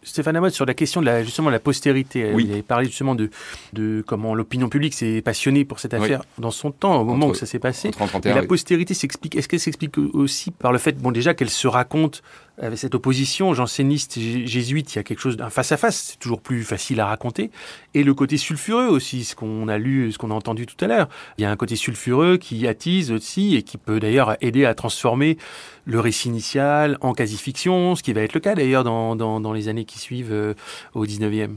Stéphane 0.07 0.37
Amott, 0.37 0.53
sur 0.53 0.67
la 0.67 0.75
question 0.75 1.01
de 1.01 1.07
la, 1.07 1.25
justement 1.25 1.51
la 1.51 1.59
postérité, 1.59 2.31
oui. 2.33 2.45
il 2.45 2.53
avait 2.53 2.63
parlé 2.63 2.87
justement 2.87 3.17
de, 3.17 3.29
de 3.73 4.05
comment 4.07 4.37
l'opinion 4.37 4.69
publique 4.69 4.95
s'est 4.95 5.21
passionnée 5.21 5.65
pour 5.65 5.81
cette 5.81 5.95
affaire 5.95 6.23
dans 6.39 6.53
son 6.53 6.71
temps, 6.71 7.01
au 7.01 7.05
moment 7.05 7.27
où 7.27 7.35
ça 7.35 7.45
s'est 7.45 7.59
passé. 7.59 7.91
La 8.25 8.45
postérité 8.45 8.95
s'explique, 8.95 9.35
est-ce 9.35 9.49
qu'elle 9.49 9.61
s'explique 9.61 9.99
aussi 9.99 10.53
par 10.53 10.71
le 10.71 10.79
fait, 10.79 10.93
bon 10.93 11.11
déjà 11.11 11.35
qu'elle 11.35 11.51
se 11.51 11.67
raconte 11.67 12.23
avec 12.59 12.79
cette 12.79 12.95
opposition 12.95 13.53
janséniste 13.55 14.19
jésuite, 14.19 14.95
il 14.95 14.97
y 14.97 14.99
a 14.99 15.03
quelque 15.03 15.21
chose 15.21 15.37
d'un 15.37 15.51
face 15.51 15.73
à 15.73 15.77
face, 15.77 16.11
c'est 16.11 16.19
toujours 16.19 16.41
plus 16.41 16.63
facile 16.65 17.01
à 17.01 17.07
raconter, 17.07 17.51
et 17.95 18.03
le 18.03 18.15
côté 18.15 18.37
sulfureux 18.37 18.87
aussi, 18.87 19.25
ce 19.25 19.35
qu'on 19.35 19.69
a 19.69 19.79
lu, 19.79 20.13
ce 20.13 20.19
qu'on 20.19 20.31
a 20.31 20.35
entendu 20.35 20.67
tout 20.67 20.83
à 20.85 20.89
l'heure. 20.89 21.09
Il 21.39 21.43
y 21.43 21.45
a 21.45 21.51
un 21.51 21.57
côté 21.57 21.77
sulfureux 21.77 22.37
qui 22.37 22.67
attise 22.67 23.13
aussi 23.13 23.57
et 23.57 23.63
qui 23.63 23.79
peut 23.79 24.01
d'ailleurs 24.01 24.37
aider 24.41 24.65
à 24.65 24.75
transformer 24.75 25.37
le 25.85 26.01
récit 26.01 26.29
initial 26.29 26.99
en 27.01 27.13
quasi-fiction, 27.13 27.95
ce 27.95 28.03
qui 28.03 28.13
va 28.13 28.23
être 28.23 28.35
le 28.35 28.41
cas 28.41 28.55
d'ailleurs 28.55 28.85
dans, 28.85 29.17
dans, 29.17 29.53
les 29.53 29.69
années 29.69 29.85
qui 29.85 29.99
suivent 29.99 30.33
euh, 30.33 30.55
au 30.95 31.07
19e. 31.07 31.57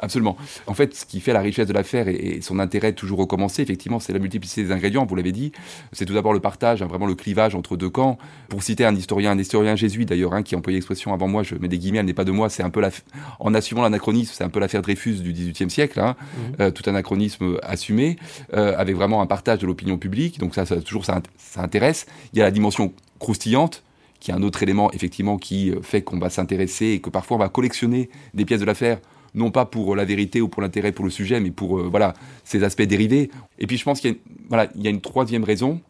Absolument. 0.00 0.36
En 0.66 0.74
fait, 0.74 0.94
ce 0.94 1.04
qui 1.04 1.20
fait 1.20 1.32
la 1.32 1.40
richesse 1.40 1.68
de 1.68 1.72
l'affaire 1.72 2.08
et, 2.08 2.40
son 2.40 2.58
intérêt 2.58 2.94
toujours 2.94 3.18
recommencer, 3.18 3.62
effectivement, 3.62 4.00
c'est 4.00 4.12
la 4.12 4.18
multiplicité 4.18 4.64
des 4.64 4.72
ingrédients, 4.72 5.04
vous 5.04 5.14
l'avez 5.14 5.32
dit. 5.32 5.52
C'est 5.92 6.06
tout 6.06 6.14
d'abord 6.14 6.32
le 6.32 6.40
partage, 6.40 6.82
hein, 6.82 6.86
vraiment 6.86 7.06
le 7.06 7.14
clivage 7.14 7.54
entre 7.54 7.76
deux 7.76 7.90
camps. 7.90 8.18
Pour 8.48 8.62
citer 8.62 8.84
un 8.84 8.96
historien, 8.96 9.32
un 9.32 9.38
historien 9.38 9.76
jésuite 9.76 10.08
d'ailleurs, 10.08 10.32
hein, 10.32 10.42
qui 10.42 10.54
a 10.54 10.58
employé 10.58 10.78
l'expression 10.78 11.12
avant 11.12 11.28
moi, 11.28 11.42
je 11.42 11.54
mets 11.54 11.68
des 11.68 11.78
guillemets, 11.78 11.98
elle 11.98 12.06
n'est 12.06 12.14
pas 12.14 12.24
de 12.24 12.32
moi, 12.32 12.48
c'est 12.48 12.62
un 12.62 12.70
peu 12.70 12.80
la, 12.80 12.90
en 13.38 13.52
assumant 13.52 13.82
l'anachronisme, 13.82 14.32
c'est 14.34 14.44
un 14.44 14.48
peu 14.48 14.58
l'affaire 14.58 14.80
Dreyfus 14.80 15.16
du 15.16 15.32
XVIIIe 15.32 15.70
siècle, 15.70 16.00
hein, 16.00 16.16
mmh. 16.18 16.62
euh, 16.62 16.70
tout 16.70 16.88
anachronisme 16.88 17.58
assumé, 17.62 18.16
euh, 18.54 18.74
avec 18.78 18.96
vraiment 18.96 19.20
un 19.20 19.26
partage 19.26 19.58
de 19.58 19.66
l'opinion 19.66 19.98
publique. 19.98 20.38
Donc 20.38 20.54
ça, 20.54 20.64
ça 20.64 20.80
toujours, 20.80 21.04
ça, 21.04 21.20
ça 21.36 21.62
intéresse. 21.62 22.06
Il 22.32 22.38
y 22.38 22.42
a 22.42 22.44
la 22.44 22.50
dimension 22.50 22.92
croustillante, 23.18 23.82
qui 24.20 24.30
est 24.30 24.34
un 24.34 24.42
autre 24.42 24.62
élément 24.62 24.90
effectivement 24.92 25.38
qui 25.38 25.70
euh, 25.70 25.82
fait 25.82 26.02
qu'on 26.02 26.18
va 26.18 26.30
s'intéresser 26.30 26.86
et 26.86 27.00
que 27.00 27.10
parfois 27.10 27.36
on 27.36 27.40
va 27.40 27.48
collectionner 27.48 28.10
des 28.34 28.44
pièces 28.44 28.60
de 28.60 28.66
l'affaire 28.66 28.98
non 29.34 29.50
pas 29.50 29.64
pour 29.64 29.96
la 29.96 30.04
vérité 30.04 30.40
ou 30.40 30.48
pour 30.48 30.62
l'intérêt 30.62 30.92
pour 30.92 31.04
le 31.04 31.10
sujet, 31.10 31.40
mais 31.40 31.50
pour 31.50 31.78
euh, 31.78 31.88
voilà 31.90 32.14
ces 32.44 32.64
aspects 32.64 32.82
dérivés. 32.82 33.30
Et 33.58 33.66
puis 33.66 33.76
je 33.76 33.84
pense 33.84 34.00
qu'il 34.00 34.10
y 34.10 34.14
a 34.14 34.16
une, 34.16 34.48
voilà 34.48 34.68
il 34.74 34.82
y 34.82 34.86
a 34.86 34.90
une 34.90 35.00
troisième 35.00 35.44
raison, 35.44 35.80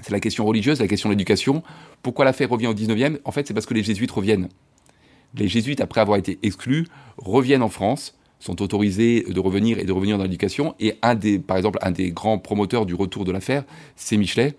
c'est 0.00 0.12
la 0.12 0.20
question 0.20 0.44
religieuse, 0.44 0.80
la 0.80 0.88
question 0.88 1.08
de 1.08 1.14
l'éducation. 1.14 1.62
Pourquoi 2.02 2.24
l'affaire 2.24 2.50
revient 2.50 2.66
au 2.66 2.74
19e 2.74 3.18
En 3.24 3.32
fait, 3.32 3.46
c'est 3.46 3.54
parce 3.54 3.66
que 3.66 3.74
les 3.74 3.82
jésuites 3.82 4.10
reviennent. 4.10 4.48
Les 5.34 5.48
jésuites, 5.48 5.80
après 5.80 6.00
avoir 6.00 6.18
été 6.18 6.38
exclus, 6.42 6.86
reviennent 7.18 7.62
en 7.62 7.68
France, 7.68 8.16
sont 8.38 8.60
autorisés 8.62 9.24
de 9.28 9.40
revenir 9.40 9.78
et 9.78 9.84
de 9.84 9.92
revenir 9.92 10.18
dans 10.18 10.24
l'éducation. 10.24 10.74
Et 10.80 10.98
un 11.02 11.14
des, 11.14 11.38
par 11.38 11.56
exemple, 11.56 11.78
un 11.82 11.90
des 11.90 12.10
grands 12.10 12.38
promoteurs 12.38 12.86
du 12.86 12.94
retour 12.94 13.24
de 13.24 13.32
l'affaire, 13.32 13.64
c'est 13.96 14.16
Michelet. 14.16 14.54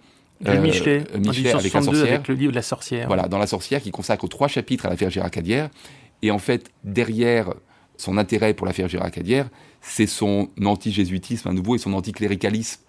Euh, 0.45 0.59
Michelet, 0.61 1.03
Michelet 1.17 1.51
avec 1.51 1.73
la 1.73 1.81
sorcière. 1.81 2.13
Avec 2.13 2.27
le 2.27 2.35
livre 2.35 2.51
de 2.51 2.55
la 2.55 2.61
sorcière. 2.61 3.07
Voilà, 3.07 3.27
dans 3.27 3.39
la 3.39 3.47
sorcière, 3.47 3.81
qui 3.81 3.91
consacre 3.91 4.27
trois 4.27 4.47
chapitres 4.47 4.85
à 4.85 4.89
l'affaire 4.89 5.09
Gérard 5.09 5.31
Cadière. 5.31 5.69
Et 6.21 6.31
en 6.31 6.39
fait, 6.39 6.71
derrière 6.83 7.53
son 7.97 8.17
intérêt 8.17 8.53
pour 8.53 8.65
l'affaire 8.65 8.87
Gérard 8.87 9.11
Cadière, 9.11 9.49
c'est 9.81 10.07
son 10.07 10.49
anti-jésuitisme 10.63 11.47
à 11.47 11.53
nouveau 11.53 11.75
et 11.75 11.79
son 11.79 11.93
anticléricalisme 11.93 12.81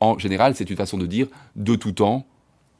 en 0.00 0.18
général. 0.18 0.54
C'est 0.54 0.68
une 0.68 0.76
façon 0.76 0.98
de 0.98 1.06
dire 1.06 1.28
de 1.56 1.74
tout 1.74 1.92
temps, 1.92 2.26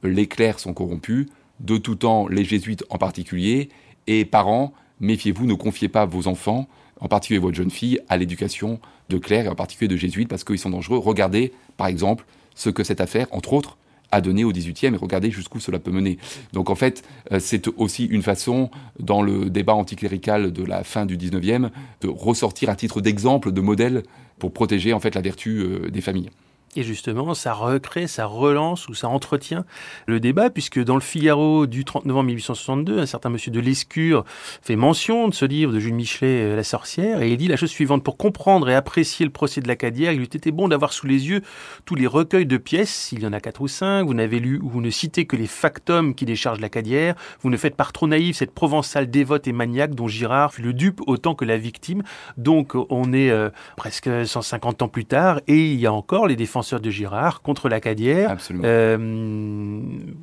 les 0.03 0.27
clercs 0.27 0.61
sont 0.61 0.75
corrompus, 0.75 1.27
de 1.61 1.77
tout 1.77 1.97
temps, 1.97 2.29
les 2.29 2.45
jésuites 2.45 2.85
en 2.91 2.99
particulier, 2.99 3.69
et 4.07 4.25
parents, 4.25 4.73
méfiez-vous, 5.01 5.47
ne 5.47 5.55
confiez 5.55 5.89
pas 5.89 6.07
vos 6.07 6.29
enfants, 6.29 6.69
en 7.01 7.09
particulier 7.09 7.39
votre 7.39 7.57
jeune 7.57 7.71
fille, 7.71 8.01
à 8.09 8.17
l'éducation 8.17 8.81
de 9.09 9.19
clercs 9.19 9.47
et 9.47 9.49
en 9.49 9.55
particulier 9.55 9.89
de 9.89 9.97
jésuites 9.97 10.29
parce 10.29 10.45
qu'ils 10.45 10.59
sont 10.59 10.71
dangereux. 10.71 10.99
Regardez, 10.99 11.53
par 11.77 11.87
exemple, 11.87 12.25
ce 12.55 12.71
que 12.71 12.85
cette 12.85 13.01
affaire, 13.01 13.27
entre 13.31 13.53
autres, 13.53 13.77
à 14.11 14.21
donner 14.21 14.45
au 14.45 14.53
18e 14.53 14.95
et 14.95 14.97
regardez 14.97 15.31
jusqu'où 15.31 15.61
cela 15.61 15.79
peut 15.79 15.91
mener. 15.91 16.19
Donc 16.53 16.71
en 16.71 16.75
fait, 16.75 17.03
euh, 17.33 17.39
c'est 17.41 17.69
aussi 17.77 18.05
une 18.05 18.23
façon, 18.23 18.71
dans 18.99 19.23
le 19.23 19.51
débat 19.51 19.75
anticlérical 19.75 20.53
de 20.53 20.65
la 20.65 20.85
fin 20.85 21.07
du 21.07 21.17
19e, 21.17 21.71
de 22.01 22.09
ressortir 22.09 22.71
à 22.71 22.77
titre 22.77 23.01
d'exemple, 23.01 23.53
de 23.53 23.61
modèle 23.61 24.03
pour 24.39 24.53
protéger 24.53 24.93
en 24.93 25.01
fait 25.01 25.15
la 25.15 25.21
vertu 25.21 25.61
euh, 25.61 25.91
des 25.91 26.01
familles. 26.01 26.31
Et 26.79 26.85
justement, 26.85 27.35
ça 27.35 27.55
recrée, 27.55 28.07
ça 28.07 28.27
relance 28.27 28.87
ou 28.87 28.95
ça 28.95 29.09
entretient 29.09 29.65
le 30.07 30.21
débat, 30.21 30.49
puisque 30.49 30.79
dans 30.79 30.95
le 30.95 31.01
Figaro 31.01 31.67
du 31.67 31.85
30 31.85 32.05
novembre 32.05 32.27
1862, 32.27 33.01
un 33.01 33.07
certain 33.07 33.31
monsieur 33.31 33.51
de 33.51 33.59
Lescure 33.59 34.25
fait 34.63 34.77
mention 34.77 35.27
de 35.27 35.35
ce 35.35 35.45
livre 35.45 35.73
de 35.73 35.81
Jules 35.81 35.95
Michelet, 35.95 36.53
euh, 36.53 36.55
La 36.55 36.63
sorcière, 36.63 37.21
et 37.21 37.33
il 37.33 37.37
dit 37.37 37.49
la 37.49 37.57
chose 37.57 37.71
suivante. 37.71 38.05
Pour 38.05 38.17
comprendre 38.17 38.69
et 38.69 38.77
apprécier 38.77 39.27
le 39.27 39.33
procès 39.33 39.61
de 39.61 39.67
l'Acadière, 39.67 40.13
il 40.13 40.21
eût 40.21 40.23
été 40.23 40.53
bon 40.53 40.69
d'avoir 40.69 40.93
sous 40.93 41.09
les 41.09 41.29
yeux 41.29 41.43
tous 41.85 41.97
les 41.97 42.07
recueils 42.07 42.47
de 42.47 42.59
pièces, 42.59 43.11
il 43.11 43.23
y 43.23 43.27
en 43.27 43.33
a 43.33 43.41
quatre 43.41 43.61
ou 43.61 43.67
cinq, 43.67 44.05
vous 44.05 44.15
n'avez 44.15 44.39
lu 44.39 44.61
ou 44.63 44.69
vous 44.69 44.81
ne 44.81 44.91
citez 44.91 45.27
que 45.27 45.35
les 45.35 45.49
factums 45.49 46.15
qui 46.15 46.27
déchargent 46.27 46.61
l'Acadière, 46.61 47.17
vous 47.41 47.51
ne 47.51 47.57
faites 47.57 47.75
pas 47.75 47.87
trop 47.87 48.07
naïf 48.07 48.37
cette 48.37 48.55
provençale 48.55 49.11
dévote 49.11 49.49
et 49.49 49.53
maniaque 49.53 49.97
dont 49.97 50.07
Girard 50.07 50.55
fut 50.55 50.63
le 50.63 50.75
dupe 50.75 51.01
autant 51.09 51.35
que 51.35 51.45
la 51.45 51.59
victime. 51.59 52.05
Donc 52.37 52.77
on 52.77 53.13
est 53.13 53.31
euh, 53.31 53.51
presque 53.77 54.09
150 54.25 54.83
ans 54.83 54.89
plus 54.89 55.07
tard, 55.07 55.41
et 55.49 55.73
il 55.73 55.81
y 55.81 55.87
a 55.87 55.93
encore 55.93 56.29
les 56.29 56.37
de 56.77 56.91
Girard 56.91 57.41
contre 57.43 57.69
la 57.69 57.81
Cadière. 57.81 58.37
Euh, 58.51 58.97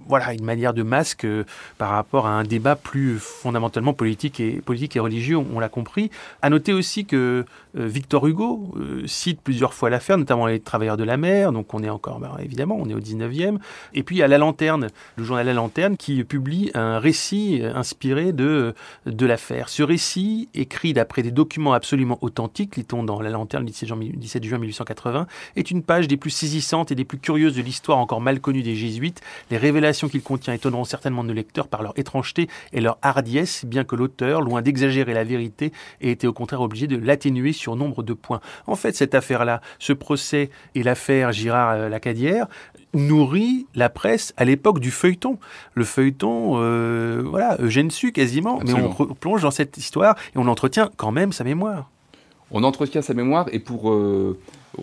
voilà, 0.07 0.33
une 0.33 0.43
manière 0.43 0.73
de 0.73 0.83
masque 0.83 1.25
euh, 1.25 1.43
par 1.77 1.89
rapport 1.89 2.27
à 2.27 2.31
un 2.31 2.43
débat 2.43 2.75
plus 2.75 3.17
fondamentalement 3.19 3.93
politique 3.93 4.39
et, 4.39 4.61
politique 4.61 4.95
et 4.95 4.99
religieux, 4.99 5.37
on, 5.37 5.59
l'a 5.59 5.69
compris. 5.69 6.11
À 6.41 6.49
noter 6.49 6.73
aussi 6.73 7.05
que 7.05 7.45
euh, 7.77 7.87
Victor 7.87 8.27
Hugo 8.27 8.75
cite 9.05 9.41
plusieurs 9.41 9.73
fois 9.73 9.89
l'affaire, 9.89 10.17
notamment 10.17 10.45
les 10.45 10.59
travailleurs 10.59 10.97
de 10.97 11.03
la 11.03 11.17
mer, 11.17 11.51
donc 11.51 11.73
on 11.73 11.83
est 11.83 11.89
encore, 11.89 12.19
ben, 12.19 12.31
évidemment, 12.39 12.77
on 12.79 12.87
est 12.87 12.93
au 12.93 12.99
19e. 12.99 13.57
Et 13.93 14.03
puis 14.03 14.21
a 14.21 14.27
La 14.27 14.37
Lanterne, 14.37 14.89
le 15.15 15.23
journal 15.23 15.45
La 15.45 15.53
Lanterne, 15.53 15.97
qui 15.97 16.23
publie 16.23 16.71
un 16.73 16.99
récit 16.99 17.61
inspiré 17.73 18.31
de, 18.33 18.73
de 19.05 19.25
l'affaire. 19.25 19.69
Ce 19.69 19.83
récit, 19.83 20.49
écrit 20.53 20.93
d'après 20.93 21.23
des 21.23 21.31
documents 21.31 21.73
absolument 21.73 22.19
authentiques, 22.21 22.75
lit-on 22.75 23.03
dans 23.03 23.21
La 23.21 23.29
Lanterne, 23.29 23.65
17 23.65 23.89
juin, 23.89 23.99
17 23.99 24.43
juin 24.43 24.57
1880, 24.57 25.27
est 25.55 25.71
une 25.71 25.83
page 25.83 26.07
des 26.07 26.17
plus 26.25 26.31
saisissantes 26.31 26.91
et 26.91 26.95
des 26.95 27.05
plus 27.05 27.19
curieuses 27.19 27.55
de 27.55 27.61
l'histoire 27.61 27.99
encore 27.99 28.19
mal 28.19 28.39
connue 28.39 28.63
des 28.63 28.73
jésuites. 28.73 29.21
Les 29.51 29.57
révélations 29.57 30.09
qu'il 30.09 30.23
contient 30.23 30.55
étonneront 30.55 30.83
certainement 30.83 31.23
nos 31.23 31.33
lecteurs 31.33 31.67
par 31.67 31.83
leur 31.83 31.93
étrangeté 31.99 32.49
et 32.73 32.81
leur 32.81 32.97
hardiesse, 33.03 33.63
bien 33.63 33.83
que 33.83 33.95
l'auteur, 33.95 34.41
loin 34.41 34.63
d'exagérer 34.63 35.13
la 35.13 35.23
vérité, 35.23 35.71
ait 36.01 36.09
été 36.09 36.25
au 36.25 36.33
contraire 36.33 36.61
obligé 36.61 36.87
de 36.87 36.97
l'atténuer 36.97 37.51
sur 37.51 37.75
nombre 37.75 38.01
de 38.01 38.13
points. 38.13 38.41
En 38.65 38.75
fait, 38.75 38.95
cette 38.95 39.13
affaire-là, 39.13 39.61
ce 39.77 39.93
procès 39.93 40.49
et 40.73 40.81
l'affaire 40.81 41.31
Girard-Lacadière, 41.31 42.47
nourrit 42.95 43.67
la 43.75 43.89
presse 43.89 44.33
à 44.35 44.45
l'époque 44.45 44.79
du 44.79 44.89
feuilleton. 44.89 45.37
Le 45.75 45.83
feuilleton, 45.83 46.53
euh, 46.55 47.21
voilà, 47.23 47.55
Eugène 47.59 47.91
Su 47.91 48.13
quasiment, 48.13 48.59
mais 48.65 48.73
on 48.73 49.13
plonge 49.13 49.43
dans 49.43 49.51
cette 49.51 49.77
histoire 49.77 50.15
et 50.33 50.39
on 50.39 50.47
entretient 50.47 50.89
quand 50.97 51.11
même 51.11 51.31
sa 51.31 51.43
mémoire. 51.43 51.91
On 52.49 52.63
entretient 52.63 53.03
sa 53.03 53.13
mémoire 53.13 53.47
et 53.51 53.59
pour 53.59 53.91
euh, 53.91 54.39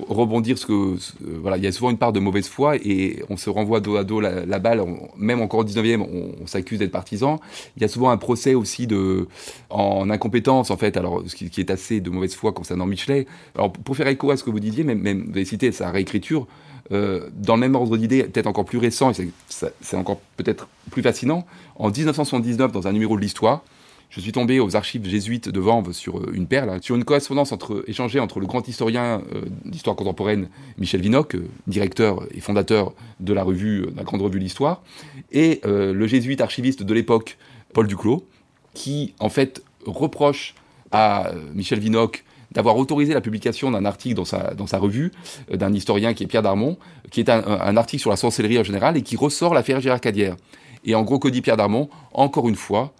rebondir 0.09 0.59
ce 0.59 0.67
que 0.67 0.97
voilà, 1.21 1.57
il 1.57 1.65
y 1.65 1.67
a 1.67 1.73
souvent 1.73 1.91
une 1.91 1.99
part 1.99 2.13
de 2.13 2.21
mauvaise 2.21 2.49
foi 2.49 2.77
et 2.77 3.23
on 3.29 3.37
se 3.37 3.51
renvoie 3.51 3.81
dos 3.81 3.97
à 3.97 4.05
dos 4.05 4.21
la, 4.21 4.59
balle. 4.59 4.83
même 5.17 5.41
encore 5.41 5.61
au 5.61 5.65
19e, 5.65 6.01
on, 6.01 6.47
s'accuse 6.47 6.79
d'être 6.79 6.93
partisan. 6.93 7.41
Il 7.77 7.83
y 7.83 7.85
a 7.85 7.89
souvent 7.89 8.11
un 8.11 8.17
procès 8.17 8.55
aussi 8.55 8.87
de 8.87 9.29
en 9.71 10.11
incompétence 10.11 10.71
en 10.71 10.77
fait. 10.77 10.97
Alors 10.97 11.23
ce 11.27 11.35
qui, 11.35 11.61
est 11.61 11.71
assez 11.71 12.01
de 12.01 12.11
mauvaise 12.11 12.35
foi 12.35 12.53
concernant 12.53 12.87
Michelet. 12.87 13.27
Alors 13.55 13.73
pour 13.73 13.97
faire 13.97 14.09
écho 14.09 14.31
à 14.31 14.37
ce 14.37 14.45
que 14.45 14.51
vous 14.51 14.61
disiez, 14.61 14.85
même, 14.85 15.01
même 15.01 15.25
vous 15.27 15.37
avez 15.37 15.45
cité 15.45 15.73
sa 15.73 15.91
réécriture. 15.91 16.47
Euh, 16.91 17.31
dans 17.33 17.55
le 17.55 17.61
même 17.61 17.75
ordre 17.77 17.97
d'idée, 17.97 18.25
peut-être 18.25 18.49
encore 18.49 18.65
plus 18.65 18.79
récent, 18.79 19.13
et 19.13 19.31
c'est 19.49 19.97
encore 19.97 20.21
peut-être 20.37 20.69
plus 20.91 21.01
fascinant, 21.01 21.47
en 21.77 21.91
1979, 21.91 22.73
dans 22.73 22.87
un 22.89 22.93
numéro 22.93 23.17
de 23.17 23.23
l'Histoire, 23.23 23.63
je 24.13 24.21
suis 24.21 24.33
tombé 24.33 24.61
aux 24.61 24.77
archives 24.77 25.09
jésuites 25.09 25.49
de 25.49 25.59
Vanves 25.59 25.93
sur 25.93 26.19
euh, 26.19 26.33
une 26.35 26.47
perle, 26.47 26.69
hein, 26.69 26.79
sur 26.83 26.95
une 26.95 27.05
correspondance 27.05 27.51
entre, 27.51 27.83
échangée 27.87 28.21
entre 28.21 28.41
le 28.41 28.47
grand 28.47 28.69
historien 28.69 29.23
euh, 29.35 29.43
d'histoire 29.65 29.97
contemporaine 29.97 30.49
Michel 30.77 31.01
Vinocq, 31.01 31.35
euh, 31.35 31.49
directeur 31.67 32.23
et 32.31 32.41
fondateur 32.41 32.93
de 33.21 33.33
la 33.33 33.43
revue, 33.43 33.87
la 33.97 34.05
grande 34.05 34.21
revue 34.21 34.39
L'Histoire, 34.39 34.83
et 35.31 35.61
le 35.65 36.07
jésuite 36.07 36.41
archiviste 36.41 36.83
de 36.83 36.95
l'époque, 36.95 37.39
Paul 37.73 37.87
Duclos, 37.87 38.27
qui 38.75 39.15
en 39.21 39.29
fait 39.29 39.63
reproche 39.87 40.55
à 40.91 41.31
Michel 41.55 41.79
Vinocq 41.79 42.25
d'avoir 42.51 42.77
autorisé 42.77 43.15
la 43.15 43.21
publication 43.21 43.71
d'un 43.71 43.85
article 43.85 44.17
dans 44.17 44.25
sa, 44.67 44.79
revue 44.79 45.13
d'un 45.51 45.73
historien 45.73 46.13
qui 46.13 46.25
est 46.25 46.27
Pierre 46.27 46.43
Darmon, 46.43 46.77
qui 47.11 47.21
est 47.21 47.31
un, 47.31 47.77
article 47.77 48.01
sur 48.01 48.11
la 48.11 48.17
sorcellerie 48.17 48.59
en 48.59 48.65
général 48.65 48.97
et 48.97 49.03
qui 49.03 49.17
ressort 49.17 49.55
l'affaire 49.55 49.81
Gérard 49.81 50.01
Cadière. 50.01 50.37
Et 50.85 50.95
en 50.97 51.03
gros, 51.03 51.19
que 51.21 51.29
Pierre 51.29 51.57
Darmon? 51.57 51.89
Encore 52.13 52.49
une 52.49 52.57
fois, 52.57 52.93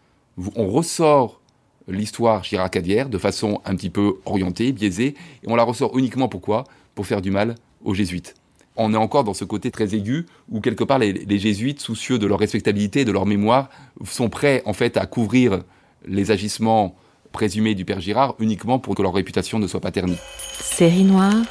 on 0.57 0.69
ressort 0.69 1.41
l'histoire 1.89 2.45
giracadière 2.45 3.09
de 3.09 3.19
façon 3.19 3.61
un 3.65 3.75
petit 3.75 3.91
peu 3.91 4.17
orientée, 4.25 4.73
biaisée, 4.73 5.15
et 5.43 5.47
on 5.49 5.57
la 5.57 5.65
ressort 5.65 5.99
uniquement 5.99 6.29
pourquoi? 6.29 6.65
Pour 6.95 7.07
faire 7.07 7.23
du 7.23 7.31
mal 7.31 7.55
aux 7.85 7.95
jésuites. 7.95 8.35
On 8.77 8.95
est 8.95 8.99
encore 8.99 9.25
dans 9.25 9.35
ce 9.35 9.45
côté 9.45 9.71
très 9.71 9.95
aigu 9.95 10.27
où 10.51 10.61
quelque 10.61 10.85
part 10.85 10.99
les, 10.99 11.13
les 11.13 11.39
jésuites, 11.39 11.81
soucieux 11.81 12.19
de 12.19 12.27
leur 12.27 12.39
respectabilité, 12.39 13.05
de 13.05 13.13
leur 13.13 13.27
mémoire, 13.27 13.69
sont 14.05 14.29
prêts 14.29 14.63
en 14.65 14.73
fait 14.73 14.97
à 14.97 15.07
couvrir 15.07 15.63
les 16.07 16.31
agissements 16.31 16.95
présumés 17.33 17.75
du 17.75 17.85
père 17.85 18.01
Girard 18.01 18.35
uniquement 18.39 18.79
pour 18.79 18.95
que 18.95 19.03
leur 19.03 19.15
réputation 19.15 19.59
ne 19.59 19.67
soit 19.67 19.81
pas 19.81 19.91
ternie. 19.91 20.19
Série 20.53 21.05
noire 21.05 21.43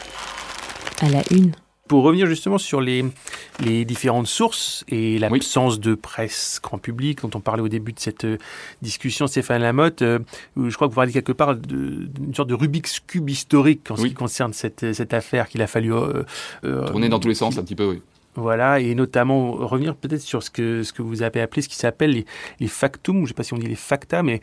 à 1.02 1.10
la 1.10 1.22
une 1.32 1.52
pour 1.92 2.04
revenir 2.04 2.26
justement 2.26 2.58
sur 2.58 2.80
les, 2.80 3.04
les 3.60 3.84
différentes 3.84 4.28
sources 4.28 4.86
et 4.88 5.20
l'absence 5.20 5.78
de 5.78 5.94
presse 5.94 6.62
grand 6.64 6.78
public 6.78 7.22
dont 7.22 7.32
on 7.36 7.42
parlait 7.42 7.62
au 7.62 7.68
début 7.68 7.92
de 7.92 8.00
cette 8.00 8.24
euh, 8.24 8.38
discussion, 8.82 9.28
Stéphane 9.28 9.62
Lamotte, 9.62 10.02
euh, 10.02 10.20
je 10.56 10.74
crois 10.74 10.88
que 10.88 10.94
vous 10.94 10.96
parlez 10.96 11.12
quelque 11.12 11.34
part 11.34 11.58
d'une 11.58 12.34
sorte 12.34 12.48
de 12.48 12.54
Rubik's 12.54 13.02
Cube 13.02 13.30
historique 13.30 13.92
en 13.92 13.98
ce 13.98 14.04
qui 14.04 14.14
concerne 14.14 14.54
cette, 14.54 14.94
cette 14.94 15.14
affaire 15.14 15.50
qu'il 15.50 15.62
a 15.62 15.68
fallu... 15.68 15.94
Euh, 15.94 16.24
Tourner 16.64 17.10
dans 17.10 17.20
tous 17.20 17.28
les 17.28 17.36
sens 17.36 17.58
un 17.58 17.64
petit 17.64 17.76
peu, 17.76 17.90
oui. 17.90 18.02
Voilà, 18.36 18.80
et 18.80 18.96
notamment 18.96 19.52
revenir 19.52 19.98
peut-être 19.98 20.22
sur 20.22 20.44
ce 20.44 20.50
que, 20.50 20.84
ce 20.84 20.94
que 20.94 21.02
vous 21.02 21.24
avez 21.24 21.42
appelé, 21.42 21.62
ce 21.62 21.68
qui 21.68 21.76
s'appelle 21.76 22.12
les, 22.12 22.26
les 22.62 22.70
factums, 22.70 23.18
je 23.18 23.22
ne 23.24 23.28
sais 23.28 23.34
pas 23.34 23.44
si 23.44 23.54
on 23.54 23.58
dit 23.58 23.68
les 23.68 23.76
facta, 23.76 24.24
mais 24.24 24.40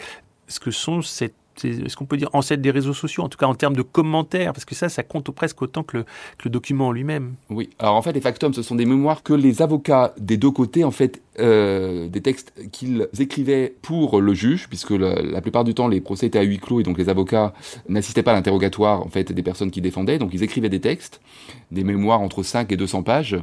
ce 0.49 0.61
que 0.61 0.71
sont 0.71 1.01
cette 1.01 1.33
est-ce 1.64 1.97
qu'on 1.97 2.07
peut 2.07 2.16
dire 2.16 2.31
ancêtre 2.33 2.62
des 2.62 2.71
réseaux 2.71 2.94
sociaux, 2.94 3.23
en 3.23 3.29
tout 3.29 3.38
cas 3.38 3.47
en 3.47 3.55
termes 3.55 3.77
de 3.77 3.83
commentaires, 3.83 4.53
parce 4.53 4.64
que 4.64 4.75
ça, 4.75 4.88
ça 4.88 5.03
compte 5.03 5.31
presque 5.31 5.61
autant 5.62 5.83
que 5.83 5.99
le, 5.99 6.05
document 6.51 6.88
en 6.88 6.92
lui-même. 6.92 7.35
Oui, 7.51 7.71
alors 7.79 7.94
en 7.94 8.03
fait, 8.03 8.12
les 8.12 8.21
factums, 8.21 8.55
ce 8.55 8.62
sont 8.62 8.75
des 8.75 8.87
mémoires 8.87 9.23
que 9.23 9.35
les 9.35 9.61
avocats 9.61 10.14
des 10.18 10.37
deux 10.37 10.51
côtés, 10.51 10.85
en 10.85 10.90
fait, 10.90 11.21
euh, 11.38 12.09
des 12.09 12.23
textes 12.23 12.53
qu'ils 12.73 13.07
écrivaient 13.18 13.75
pour 13.83 14.21
le 14.21 14.35
juge, 14.35 14.68
puisque 14.68 14.92
la, 14.92 15.40
plupart 15.40 15.64
du 15.64 15.75
temps, 15.75 15.88
les 15.88 16.01
procès 16.01 16.27
étaient 16.27 16.38
à 16.38 16.42
huis 16.42 16.59
clos 16.59 16.81
et 16.81 16.83
donc 16.83 16.97
les 16.99 17.09
avocats 17.09 17.53
n'assistaient 17.88 18.23
pas 18.23 18.33
à 18.33 18.35
l'interrogatoire, 18.35 19.03
en 19.03 19.09
fait, 19.09 19.33
des 19.33 19.42
personnes 19.42 19.71
qui 19.71 19.81
défendaient, 19.81 20.18
donc 20.18 20.31
ils 20.33 20.42
écrivaient 20.42 20.68
des 20.68 20.81
textes, 20.81 21.21
des 21.71 21.85
mémoires 21.85 22.21
entre 22.21 22.42
5 22.42 22.73
et 22.73 22.77
200 22.77 23.03
pages, 23.03 23.37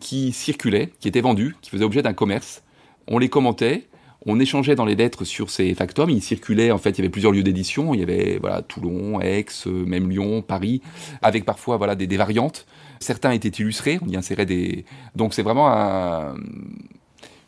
qui 0.00 0.32
circulaient, 0.32 0.90
qui 1.00 1.08
étaient 1.08 1.20
vendus, 1.20 1.56
qui 1.60 1.70
faisaient 1.70 1.84
objet 1.84 2.02
d'un 2.02 2.14
commerce. 2.14 2.62
On 3.08 3.18
les 3.18 3.28
commentait, 3.28 3.86
on 4.26 4.40
échangeait 4.40 4.74
dans 4.74 4.84
les 4.84 4.96
lettres 4.96 5.24
sur 5.24 5.50
ces 5.50 5.74
factums. 5.74 6.10
Ils 6.10 6.22
circulaient, 6.22 6.72
en 6.72 6.78
fait, 6.78 6.90
il 6.90 6.98
y 6.98 7.00
avait 7.02 7.08
plusieurs 7.08 7.32
lieux 7.32 7.44
d'édition. 7.44 7.94
Il 7.94 8.00
y 8.00 8.02
avait 8.02 8.38
voilà, 8.40 8.60
Toulon, 8.62 9.20
Aix, 9.20 9.46
euh, 9.66 9.86
même 9.86 10.10
Lyon, 10.10 10.42
Paris, 10.42 10.82
avec 11.22 11.44
parfois 11.44 11.76
voilà, 11.76 11.94
des, 11.94 12.16
variantes. 12.16 12.66
Certains 12.98 13.30
étaient 13.30 13.48
illustrés, 13.48 13.98
on 14.02 14.08
y 14.08 14.16
insérait 14.16 14.46
des. 14.46 14.84
Donc 15.14 15.32
c'est 15.32 15.42
vraiment 15.42 16.34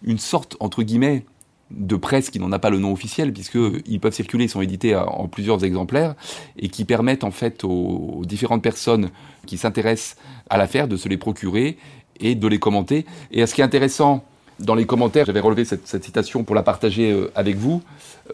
une 0.02 0.18
sorte, 0.18 0.56
entre 0.60 0.82
guillemets, 0.82 1.24
de 1.70 1.96
presse 1.96 2.30
qui 2.30 2.38
n'en 2.38 2.52
a 2.52 2.58
pas 2.58 2.70
le 2.70 2.78
nom 2.78 2.92
officiel, 2.92 3.32
puisqu'ils 3.32 4.00
peuvent 4.00 4.14
circuler, 4.14 4.44
ils 4.44 4.50
sont 4.50 4.62
édités 4.62 4.94
en 4.94 5.26
plusieurs 5.26 5.64
exemplaires, 5.64 6.14
et 6.58 6.68
qui 6.68 6.84
permettent 6.84 7.24
en 7.24 7.30
fait 7.30 7.64
aux 7.64 8.22
différentes 8.24 8.62
personnes 8.62 9.10
qui 9.46 9.58
s'intéressent 9.58 10.16
à 10.48 10.58
l'affaire 10.58 10.88
de 10.88 10.96
se 10.96 11.08
les 11.08 11.16
procurer 11.16 11.76
et 12.20 12.34
de 12.34 12.46
les 12.46 12.58
commenter. 12.58 13.04
Et 13.30 13.44
ce 13.46 13.54
qui 13.54 13.60
est 13.60 13.64
intéressant, 13.64 14.24
dans 14.58 14.74
les 14.74 14.86
commentaires, 14.86 15.24
j'avais 15.24 15.40
relevé 15.40 15.64
cette, 15.64 15.86
citation 15.86 16.42
pour 16.42 16.54
la 16.54 16.62
partager 16.62 17.12
euh, 17.12 17.30
avec 17.34 17.56
vous. 17.56 17.82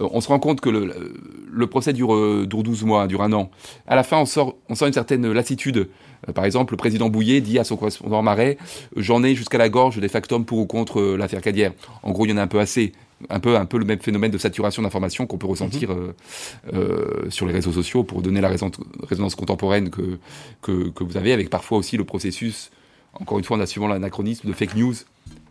Euh, 0.01 0.09
on 0.11 0.21
se 0.21 0.29
rend 0.29 0.39
compte 0.39 0.61
que 0.61 0.71
le, 0.71 1.67
procès 1.67 1.93
dure, 1.93 2.15
euh, 2.15 2.47
dure, 2.49 2.63
12 2.63 2.85
mois, 2.85 3.07
dure 3.07 3.23
un 3.23 3.33
an. 3.33 3.51
À 3.87 3.95
la 3.95 4.03
fin, 4.03 4.19
on, 4.19 4.27
sort, 4.27 4.57
on 4.69 4.75
une 4.75 4.93
certaine 4.93 5.31
lassitude. 5.33 5.89
par 6.35 6.45
exemple, 6.45 6.73
le 6.73 6.77
président 6.79 7.11
Bouillet 7.11 7.41
dit 7.41 7.59
à 7.59 7.65
son 7.65 7.77
correspondant 7.77 8.23
Marais 8.23 8.57
J'en 8.97 9.23
ai 9.23 9.35
jusqu'à 9.35 9.59
la 9.59 9.69
gorge 9.69 9.99
des 9.99 10.09
factums 10.09 10.45
pour 10.45 10.59
ou 10.59 10.67
contre 10.67 11.03
l'affaire 11.17 11.43
Cadière. 11.43 11.73
En 12.03 12.13
gros, 12.13 12.25
il 12.25 12.31
y 12.31 12.33
en 12.33 12.39
a 12.39 12.43
un 12.43 12.49
peu 12.49 12.61
assez. 12.61 12.93
Un 13.31 13.41
peu, 13.41 13.57
un 13.57 13.65
peu 13.65 13.79
le 13.79 13.87
même 13.87 14.01
phénomène 14.01 14.33
de 14.33 14.37
saturation 14.37 14.83
d'informations 14.83 15.27
qu'on 15.27 15.39
peut 15.39 15.47
ressentir 15.47 15.89
mhm. 15.91 17.31
sur 17.31 17.47
les 17.47 17.55
réseaux 17.55 17.73
sociaux 17.73 18.03
pour 18.03 18.21
donner 18.21 18.43
la 18.43 18.49
résonance 18.49 19.35
contemporaine 19.35 19.89
que, 19.89 20.19
que, 20.61 20.91
que 20.91 21.05
vous 21.05 21.17
avez, 21.17 21.33
avec 21.33 21.49
parfois 21.49 21.79
aussi 21.79 21.97
le 21.97 22.05
processus, 22.05 22.71
encore 23.15 23.39
une 23.39 23.45
fois, 23.45 23.57
en 23.57 23.61
assumant 23.61 23.87
l'anachronisme 23.87 24.47
de 24.47 24.53
fake 24.53 24.75
news 24.75 24.95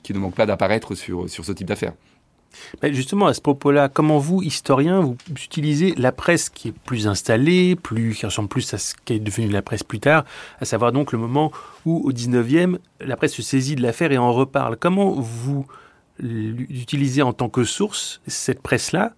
qui 0.04 0.14
ne 0.14 0.20
manque 0.20 0.36
pas 0.36 0.46
d'apparaître 0.46 0.96
sur, 0.96 1.30
sur 1.30 1.46
ce 1.46 1.52
type 1.52 1.68
d'affaires. 1.68 1.94
Justement, 2.84 3.28
à 3.28 3.34
ce 3.34 3.42
propos-là, 3.42 3.90
comment 3.90 4.20
vous, 4.20 4.42
historien, 4.42 5.00
vous 5.00 5.18
utilisez 5.30 5.94
la 5.98 6.12
presse 6.12 6.50
qui 6.50 6.70
est 6.70 6.78
plus 6.86 7.08
installée, 7.08 7.76
plus, 7.76 8.14
qui 8.14 8.26
ressemble 8.26 8.50
plus 8.50 8.74
à 8.74 8.78
ce 8.78 8.94
qui 9.06 9.14
est 9.14 9.20
devenu 9.20 9.48
la 9.48 9.62
presse 9.62 9.84
plus 9.84 10.00
tard, 10.00 10.26
à 10.60 10.66
savoir 10.66 10.92
donc 10.92 11.12
le 11.12 11.18
moment 11.18 11.52
où, 11.86 12.02
au 12.06 12.12
19e, 12.12 12.78
la 13.00 13.18
presse 13.18 13.34
se 13.34 13.42
saisit 13.42 13.76
de 13.76 13.82
l'affaire 13.82 14.12
et 14.12 14.18
en 14.18 14.32
reparle. 14.32 14.78
Comment 14.78 15.12
vous 15.12 15.66
l'utilisez 16.20 17.22
en 17.22 17.34
tant 17.34 17.50
que 17.50 17.64
source, 17.64 18.22
cette 18.28 18.62
presse-là, 18.62 19.14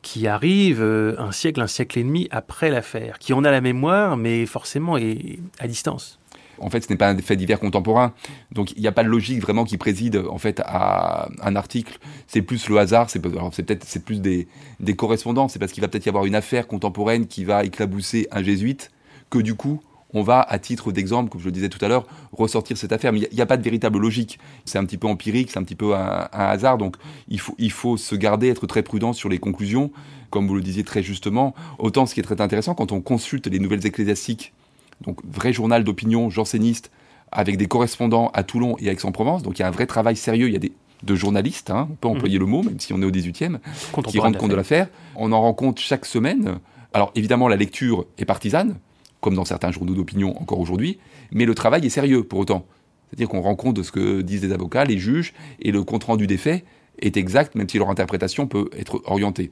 qui 0.00 0.26
arrive 0.26 0.80
euh, 0.80 1.16
un 1.18 1.32
siècle, 1.32 1.60
un 1.60 1.66
siècle 1.66 1.98
et 1.98 2.04
demi 2.04 2.28
après 2.30 2.70
l'affaire, 2.70 3.18
qui 3.18 3.32
en 3.32 3.44
a 3.44 3.50
la 3.50 3.60
mémoire, 3.60 4.16
mais 4.16 4.46
forcément 4.46 4.96
est 4.96 5.40
à 5.58 5.66
distance? 5.66 6.17
En 6.60 6.70
fait, 6.70 6.84
ce 6.84 6.90
n'est 6.90 6.96
pas 6.96 7.08
un 7.08 7.18
fait 7.18 7.36
divers 7.36 7.60
contemporain. 7.60 8.12
Donc, 8.52 8.72
il 8.72 8.80
n'y 8.80 8.86
a 8.86 8.92
pas 8.92 9.04
de 9.04 9.08
logique 9.08 9.40
vraiment 9.40 9.64
qui 9.64 9.76
préside 9.76 10.22
en 10.28 10.38
fait 10.38 10.60
à 10.64 11.28
un 11.42 11.56
article. 11.56 11.98
C'est 12.26 12.42
plus 12.42 12.68
le 12.68 12.78
hasard. 12.78 13.10
C'est 13.10 13.20
peut-être 13.20 14.04
plus 14.04 14.20
des, 14.20 14.48
des 14.80 14.96
correspondances. 14.96 15.52
C'est 15.52 15.58
parce 15.58 15.72
qu'il 15.72 15.80
va 15.80 15.88
peut-être 15.88 16.06
y 16.06 16.08
avoir 16.08 16.24
une 16.24 16.34
affaire 16.34 16.66
contemporaine 16.66 17.26
qui 17.26 17.44
va 17.44 17.64
éclabousser 17.64 18.28
un 18.30 18.42
jésuite 18.42 18.90
que 19.30 19.38
du 19.38 19.54
coup, 19.54 19.80
on 20.14 20.22
va, 20.22 20.40
à 20.40 20.58
titre 20.58 20.90
d'exemple, 20.90 21.30
comme 21.30 21.40
je 21.40 21.46
le 21.46 21.52
disais 21.52 21.68
tout 21.68 21.84
à 21.84 21.88
l'heure, 21.88 22.06
ressortir 22.32 22.76
cette 22.78 22.92
affaire. 22.92 23.12
Mais 23.12 23.20
il 23.30 23.34
n'y 23.34 23.42
a, 23.42 23.46
pas 23.46 23.56
de 23.56 23.62
véritable 23.62 23.98
logique. 23.98 24.38
C'est 24.64 24.78
un 24.78 24.84
petit 24.84 24.96
peu 24.96 25.06
empirique, 25.06 25.50
c'est 25.50 25.58
un 25.58 25.64
petit 25.64 25.74
peu 25.74 25.94
un, 25.94 26.28
un, 26.32 26.46
hasard. 26.46 26.78
Donc, 26.78 26.96
il 27.28 27.40
faut, 27.40 27.54
il 27.58 27.70
faut 27.72 27.96
se 27.96 28.14
garder, 28.14 28.48
être 28.48 28.66
très 28.66 28.82
prudent 28.82 29.12
sur 29.12 29.28
les 29.28 29.38
conclusions. 29.38 29.90
Comme 30.30 30.46
vous 30.46 30.54
le 30.54 30.62
disiez 30.62 30.84
très 30.84 31.02
justement, 31.02 31.54
autant 31.78 32.06
ce 32.06 32.14
qui 32.14 32.20
est 32.20 32.22
très 32.22 32.40
intéressant 32.40 32.74
quand 32.74 32.92
on 32.92 33.00
consulte 33.00 33.46
les 33.46 33.58
nouvelles 33.58 33.86
ecclésiastiques 33.86 34.52
donc 35.00 35.20
vrai 35.24 35.52
journal 35.52 35.84
d'opinion 35.84 36.30
janséniste 36.30 36.90
avec 37.30 37.56
des 37.56 37.66
correspondants 37.66 38.30
à 38.34 38.42
Toulon 38.42 38.76
et 38.78 38.88
à 38.88 38.92
Aix-en-Provence. 38.92 39.42
Donc 39.42 39.58
il 39.58 39.62
y 39.62 39.64
a 39.64 39.68
un 39.68 39.72
vrai 39.72 39.86
travail 39.86 40.16
sérieux, 40.16 40.48
il 40.48 40.52
y 40.52 40.56
a 40.56 40.60
des 40.60 40.72
de 41.02 41.14
journalistes, 41.14 41.70
hein, 41.70 41.88
on 41.90 41.94
peut 41.94 42.08
employer 42.08 42.38
mhm. 42.38 42.44
le 42.44 42.50
mot, 42.50 42.62
même 42.62 42.80
si 42.80 42.92
on 42.92 43.00
est 43.00 43.04
au 43.04 43.10
18e, 43.10 43.58
qui 44.06 44.18
rendent 44.18 44.36
compte 44.36 44.50
de 44.50 44.56
l'affaire. 44.56 44.88
On 45.16 45.32
en 45.32 45.40
rencontre 45.40 45.80
chaque 45.80 46.04
semaine. 46.04 46.58
Alors 46.92 47.12
évidemment, 47.14 47.48
la 47.48 47.56
lecture 47.56 48.06
est 48.18 48.24
partisane, 48.24 48.76
comme 49.20 49.34
dans 49.34 49.44
certains 49.44 49.70
journaux 49.70 49.94
d'opinion 49.94 50.40
encore 50.40 50.58
aujourd'hui, 50.58 50.98
mais 51.30 51.44
le 51.44 51.54
travail 51.54 51.84
est 51.86 51.90
sérieux 51.90 52.24
pour 52.24 52.40
autant. 52.40 52.66
C'est-à-dire 53.08 53.28
qu'on 53.28 53.40
rend 53.40 53.56
compte 53.56 53.76
de 53.76 53.82
ce 53.82 53.92
que 53.92 54.20
disent 54.22 54.42
les 54.42 54.52
avocats, 54.52 54.84
les 54.84 54.98
juges, 54.98 55.32
et 55.60 55.72
le 55.72 55.82
compte-rendu 55.82 56.26
des 56.26 56.36
faits 56.36 56.64
est 57.00 57.16
exact, 57.16 57.54
même 57.54 57.68
si 57.68 57.78
leur 57.78 57.90
interprétation 57.90 58.46
peut 58.46 58.68
être 58.76 59.00
orientée. 59.04 59.50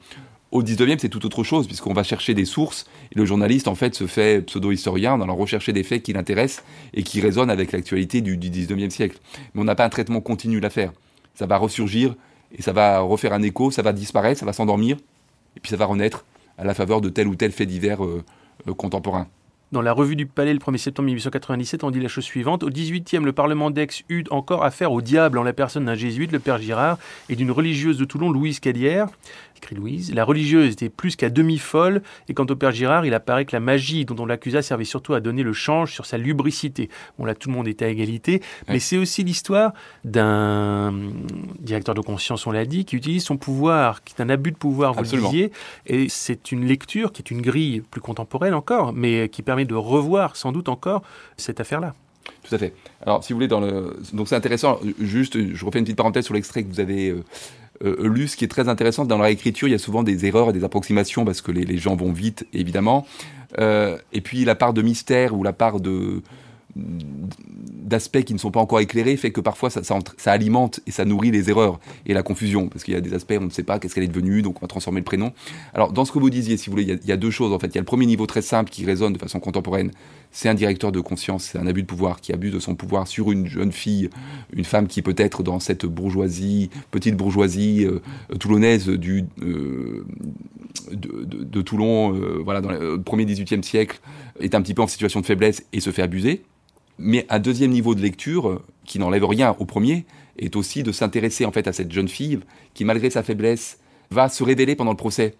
Au 0.52 0.62
19e, 0.62 0.98
c'est 0.98 1.08
tout 1.08 1.26
autre 1.26 1.42
chose, 1.42 1.66
puisqu'on 1.66 1.92
va 1.92 2.04
chercher 2.04 2.32
des 2.32 2.44
sources, 2.44 2.86
et 3.12 3.18
le 3.18 3.24
journaliste, 3.24 3.66
en 3.66 3.74
fait, 3.74 3.94
se 3.94 4.06
fait 4.06 4.42
pseudo-historien 4.42 5.14
en 5.14 5.20
allant 5.20 5.34
rechercher 5.34 5.72
des 5.72 5.82
faits 5.82 6.02
qui 6.04 6.12
l'intéressent 6.12 6.64
et 6.94 7.02
qui 7.02 7.20
résonnent 7.20 7.50
avec 7.50 7.72
l'actualité 7.72 8.20
du, 8.20 8.36
du 8.36 8.50
19e 8.50 8.90
siècle. 8.90 9.18
Mais 9.54 9.60
on 9.60 9.64
n'a 9.64 9.74
pas 9.74 9.84
un 9.84 9.88
traitement 9.88 10.20
continu 10.20 10.58
de 10.58 10.62
l'affaire. 10.62 10.92
Ça 11.34 11.46
va 11.46 11.58
ressurgir, 11.58 12.14
et 12.56 12.62
ça 12.62 12.72
va 12.72 13.00
refaire 13.00 13.32
un 13.32 13.42
écho, 13.42 13.70
ça 13.70 13.82
va 13.82 13.92
disparaître, 13.92 14.40
ça 14.40 14.46
va 14.46 14.52
s'endormir, 14.52 14.96
et 15.56 15.60
puis 15.60 15.70
ça 15.70 15.76
va 15.76 15.86
renaître 15.86 16.24
à 16.58 16.64
la 16.64 16.74
faveur 16.74 17.00
de 17.00 17.08
tel 17.08 17.26
ou 17.26 17.34
tel 17.34 17.52
fait 17.52 17.66
divers 17.66 18.04
euh, 18.04 18.24
euh, 18.68 18.74
contemporain. 18.74 19.28
Dans 19.72 19.82
la 19.82 19.92
revue 19.92 20.14
du 20.14 20.26
Palais 20.26 20.52
le 20.52 20.60
1er 20.60 20.76
septembre 20.76 21.06
1897, 21.06 21.82
on 21.82 21.90
dit 21.90 21.98
la 21.98 22.06
chose 22.06 22.22
suivante. 22.22 22.62
Au 22.62 22.70
18e, 22.70 23.24
le 23.24 23.32
Parlement 23.32 23.72
d'Aix 23.72 23.88
eut 24.08 24.22
encore 24.30 24.62
affaire 24.62 24.92
au 24.92 25.00
diable 25.00 25.38
en 25.38 25.42
la 25.42 25.52
personne 25.52 25.86
d'un 25.86 25.96
jésuite, 25.96 26.30
le 26.30 26.38
père 26.38 26.58
Girard, 26.58 26.98
et 27.28 27.34
d'une 27.34 27.50
religieuse 27.50 27.98
de 27.98 28.04
Toulon, 28.04 28.30
Louise 28.30 28.60
Cadière 28.60 29.08
écrit 29.56 29.74
Louise. 29.74 30.14
La 30.14 30.24
religieuse 30.24 30.72
était 30.72 30.88
plus 30.88 31.16
qu'à 31.16 31.30
demi 31.30 31.58
folle, 31.58 32.02
et 32.28 32.34
quant 32.34 32.44
au 32.44 32.56
père 32.56 32.72
Girard, 32.72 33.06
il 33.06 33.14
apparaît 33.14 33.44
que 33.44 33.56
la 33.56 33.60
magie 33.60 34.04
dont 34.04 34.16
on 34.18 34.26
l'accusa 34.26 34.62
servait 34.62 34.84
surtout 34.84 35.14
à 35.14 35.20
donner 35.20 35.42
le 35.42 35.52
change 35.52 35.92
sur 35.92 36.06
sa 36.06 36.18
lubricité. 36.18 36.88
Bon, 37.18 37.24
là, 37.24 37.34
tout 37.34 37.48
le 37.48 37.54
monde 37.54 37.68
était 37.68 37.86
à 37.86 37.88
égalité, 37.88 38.42
mais 38.68 38.78
c'est 38.78 38.98
aussi 38.98 39.24
l'histoire 39.24 39.72
d'un 40.04 40.92
directeur 41.58 41.94
de 41.94 42.00
conscience, 42.00 42.46
on 42.46 42.52
l'a 42.52 42.66
dit, 42.66 42.84
qui 42.84 42.96
utilise 42.96 43.24
son 43.24 43.36
pouvoir, 43.36 44.04
qui 44.04 44.14
est 44.16 44.22
un 44.22 44.28
abus 44.28 44.52
de 44.52 44.56
pouvoir, 44.56 44.92
vous 44.92 45.02
le 45.02 45.22
disiez, 45.22 45.52
et 45.86 46.08
c'est 46.08 46.52
une 46.52 46.66
lecture 46.66 47.12
qui 47.12 47.22
est 47.22 47.30
une 47.30 47.42
grille 47.42 47.82
plus 47.90 48.00
contemporaine 48.00 48.54
encore, 48.54 48.92
mais 48.92 49.28
qui 49.28 49.42
permet 49.42 49.55
de 49.64 49.74
revoir 49.74 50.36
sans 50.36 50.52
doute 50.52 50.68
encore 50.68 51.02
cette 51.36 51.60
affaire-là. 51.60 51.94
Tout 52.42 52.54
à 52.54 52.58
fait. 52.58 52.74
Alors, 53.02 53.24
si 53.24 53.32
vous 53.32 53.38
voulez, 53.38 53.48
dans 53.48 53.60
le... 53.60 53.96
donc 54.12 54.28
c'est 54.28 54.36
intéressant. 54.36 54.80
Juste, 55.00 55.54
je 55.54 55.64
refais 55.64 55.78
une 55.78 55.84
petite 55.84 55.96
parenthèse 55.96 56.24
sur 56.24 56.34
l'extrait 56.34 56.62
que 56.62 56.68
vous 56.68 56.80
avez 56.80 57.10
euh, 57.10 57.24
euh, 57.84 58.08
lu. 58.08 58.28
Ce 58.28 58.36
qui 58.36 58.44
est 58.44 58.48
très 58.48 58.68
intéressant 58.68 59.04
dans 59.04 59.18
leur 59.18 59.26
écriture, 59.26 59.68
il 59.68 59.72
y 59.72 59.74
a 59.74 59.78
souvent 59.78 60.02
des 60.02 60.26
erreurs 60.26 60.50
et 60.50 60.52
des 60.52 60.64
approximations 60.64 61.24
parce 61.24 61.40
que 61.40 61.52
les, 61.52 61.64
les 61.64 61.78
gens 61.78 61.96
vont 61.96 62.12
vite, 62.12 62.46
évidemment. 62.52 63.06
Euh, 63.58 63.96
et 64.12 64.20
puis 64.20 64.44
la 64.44 64.54
part 64.54 64.72
de 64.72 64.82
mystère 64.82 65.34
ou 65.34 65.42
la 65.42 65.52
part 65.52 65.80
de 65.80 66.22
d'aspects 66.76 68.22
qui 68.22 68.34
ne 68.34 68.38
sont 68.38 68.50
pas 68.50 68.60
encore 68.60 68.80
éclairés 68.80 69.16
fait 69.16 69.30
que 69.30 69.40
parfois 69.40 69.70
ça, 69.70 69.82
alimente 70.26 70.80
et 70.86 70.90
ça 70.90 71.04
nourrit 71.04 71.30
les 71.30 71.50
erreurs 71.50 71.78
et 72.04 72.14
la 72.14 72.22
confusion. 72.22 72.68
Parce 72.68 72.84
qu'il 72.84 72.94
y 72.94 72.96
a 72.96 73.00
des 73.00 73.14
aspects 73.14 73.36
on 73.40 73.44
ne 73.44 73.50
sait 73.50 73.62
pas 73.62 73.78
qu'est-ce 73.78 73.94
qu'elle 73.94 74.04
est 74.04 74.08
devenue 74.08 74.42
donc 74.42 74.56
on 74.58 74.60
va 74.60 74.66
transformer 74.66 75.00
le 75.00 75.04
prénom. 75.04 75.32
Alors 75.72 75.92
dans 75.92 76.04
ce 76.04 76.12
que 76.12 76.18
vous 76.18 76.30
disiez 76.30 76.56
si 76.56 76.66
vous 76.66 76.72
voulez 76.72 76.98
il 77.02 77.08
y, 77.08 77.12
a, 77.12 77.16
deux 77.16 77.30
choses 77.30 77.52
en 77.52 77.58
fait. 77.58 77.68
Il 77.68 77.74
y 77.76 77.78
a 77.78 77.80
le 77.80 77.86
premier 77.86 78.06
niveau 78.06 78.26
très 78.26 78.42
simple 78.42 78.70
qui 78.70 78.84
résonne 78.84 79.12
de 79.12 79.18
façon 79.18 79.40
contemporaine. 79.40 79.92
C'est 80.32 80.48
un 80.48 80.54
directeur 80.54 80.92
de 80.92 81.00
conscience 81.00 81.44
c'est 81.44 81.58
un 81.58 81.66
abus 81.66 81.82
de 81.82 81.86
pouvoir 81.86 82.20
qui 82.20 82.32
abuse 82.32 82.52
de 82.52 82.58
son 82.58 82.74
pouvoir 82.74 83.06
sur 83.06 83.30
une 83.30 83.46
jeune 83.46 83.72
fille 83.72 84.10
une 84.52 84.64
femme 84.64 84.88
qui 84.88 85.00
peut 85.00 85.14
être 85.16 85.42
dans 85.42 85.60
cette 85.60 85.86
bourgeoisie 85.86 86.70
petite 86.90 87.16
bourgeoisie 87.16 87.86
euh, 87.86 88.00
toulonnaise 88.38 88.88
du 88.88 89.24
euh, 89.42 90.04
de, 90.92 91.62
Toulon 91.62 92.14
euh, 92.14 92.40
voilà 92.44 92.60
dans 92.60 92.70
le 92.70 93.00
premier 93.00 93.24
18e 93.24 93.62
siècle 93.62 94.00
est 94.40 94.54
un 94.54 94.60
petit 94.60 94.74
peu 94.74 94.82
en 94.82 94.86
situation 94.86 95.20
de 95.20 95.26
faiblesse 95.26 95.64
et 95.72 95.80
se 95.80 95.90
fait 95.90 96.02
abuser 96.02 96.42
mais 96.98 97.26
un 97.28 97.38
deuxième 97.38 97.70
niveau 97.70 97.94
de 97.94 98.00
lecture, 98.00 98.62
qui 98.84 98.98
n'enlève 98.98 99.24
rien 99.24 99.54
au 99.58 99.64
premier, 99.64 100.06
est 100.38 100.56
aussi 100.56 100.82
de 100.82 100.92
s'intéresser 100.92 101.44
en 101.44 101.52
fait 101.52 101.66
à 101.68 101.72
cette 101.72 101.92
jeune 101.92 102.08
fille 102.08 102.40
qui, 102.74 102.84
malgré 102.84 103.10
sa 103.10 103.22
faiblesse, 103.22 103.78
va 104.10 104.28
se 104.28 104.42
révéler 104.44 104.76
pendant 104.76 104.92
le 104.92 104.96
procès. 104.96 105.34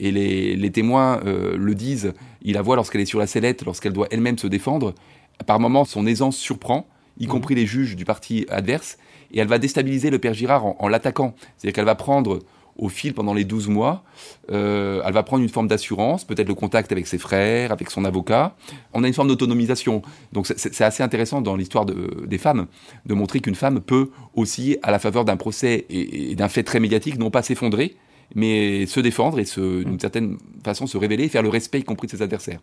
Et 0.00 0.12
les, 0.12 0.70
témoins 0.70 1.20
euh, 1.26 1.56
le 1.56 1.74
disent, 1.74 2.12
il 2.42 2.54
la 2.54 2.62
voit 2.62 2.76
lorsqu'elle 2.76 3.00
est 3.00 3.06
sur 3.06 3.18
la 3.18 3.26
sellette, 3.26 3.64
lorsqu'elle 3.64 3.92
doit 3.92 4.06
elle-même 4.10 4.38
se 4.38 4.46
défendre. 4.46 4.94
Par 5.46 5.58
moments, 5.58 5.84
son 5.84 6.06
aisance 6.06 6.36
surprend, 6.36 6.86
y 7.18 7.26
mmh. 7.26 7.28
compris 7.28 7.54
les 7.54 7.66
juges 7.66 7.96
du 7.96 8.04
parti 8.04 8.46
adverse, 8.48 8.98
et 9.32 9.40
elle 9.40 9.48
va 9.48 9.58
déstabiliser 9.58 10.10
le 10.10 10.18
père 10.18 10.34
Girard 10.34 10.64
en, 10.64 10.76
en 10.78 10.88
l'attaquant. 10.88 11.34
C'est-à-dire 11.56 11.74
qu'elle 11.74 11.84
va 11.84 11.96
prendre 11.96 12.40
au 12.78 12.88
fil 12.88 13.12
pendant 13.12 13.34
les 13.34 13.44
12 13.44 13.68
mois. 13.68 14.04
Euh, 14.50 15.02
elle 15.04 15.12
va 15.12 15.22
prendre 15.22 15.42
une 15.42 15.48
forme 15.48 15.68
d'assurance, 15.68 16.24
peut-être 16.24 16.48
le 16.48 16.54
contact 16.54 16.92
avec 16.92 17.06
ses 17.06 17.18
frères, 17.18 17.72
avec 17.72 17.90
son 17.90 18.04
avocat. 18.04 18.56
On 18.94 19.04
a 19.04 19.08
une 19.08 19.14
forme 19.14 19.28
d'autonomisation. 19.28 20.02
Donc 20.32 20.46
c'est 20.46 20.84
assez 20.84 21.02
intéressant 21.02 21.40
dans 21.40 21.56
l'histoire 21.56 21.84
de, 21.84 22.24
des 22.26 22.38
femmes 22.38 22.66
de 23.04 23.14
montrer 23.14 23.40
qu'une 23.40 23.56
femme 23.56 23.80
peut 23.80 24.10
aussi, 24.34 24.78
à 24.82 24.90
la 24.90 24.98
faveur 24.98 25.24
d'un 25.24 25.36
procès 25.36 25.86
et, 25.90 26.34
d'un 26.36 26.48
fait 26.48 26.62
très 26.62 26.80
médiatique, 26.80 27.18
non 27.18 27.30
pas 27.30 27.42
s'effondrer, 27.42 27.96
mais 28.34 28.86
se 28.86 29.00
défendre 29.00 29.38
et 29.40 29.44
d'une 29.44 30.00
certaine 30.00 30.38
façon 30.64 30.86
se 30.86 30.96
révéler 30.96 31.24
et 31.24 31.28
faire 31.28 31.42
le 31.42 31.48
respect, 31.48 31.80
y 31.80 31.84
compris 31.84 32.06
de 32.06 32.12
ses 32.12 32.22
adversaires. 32.22 32.60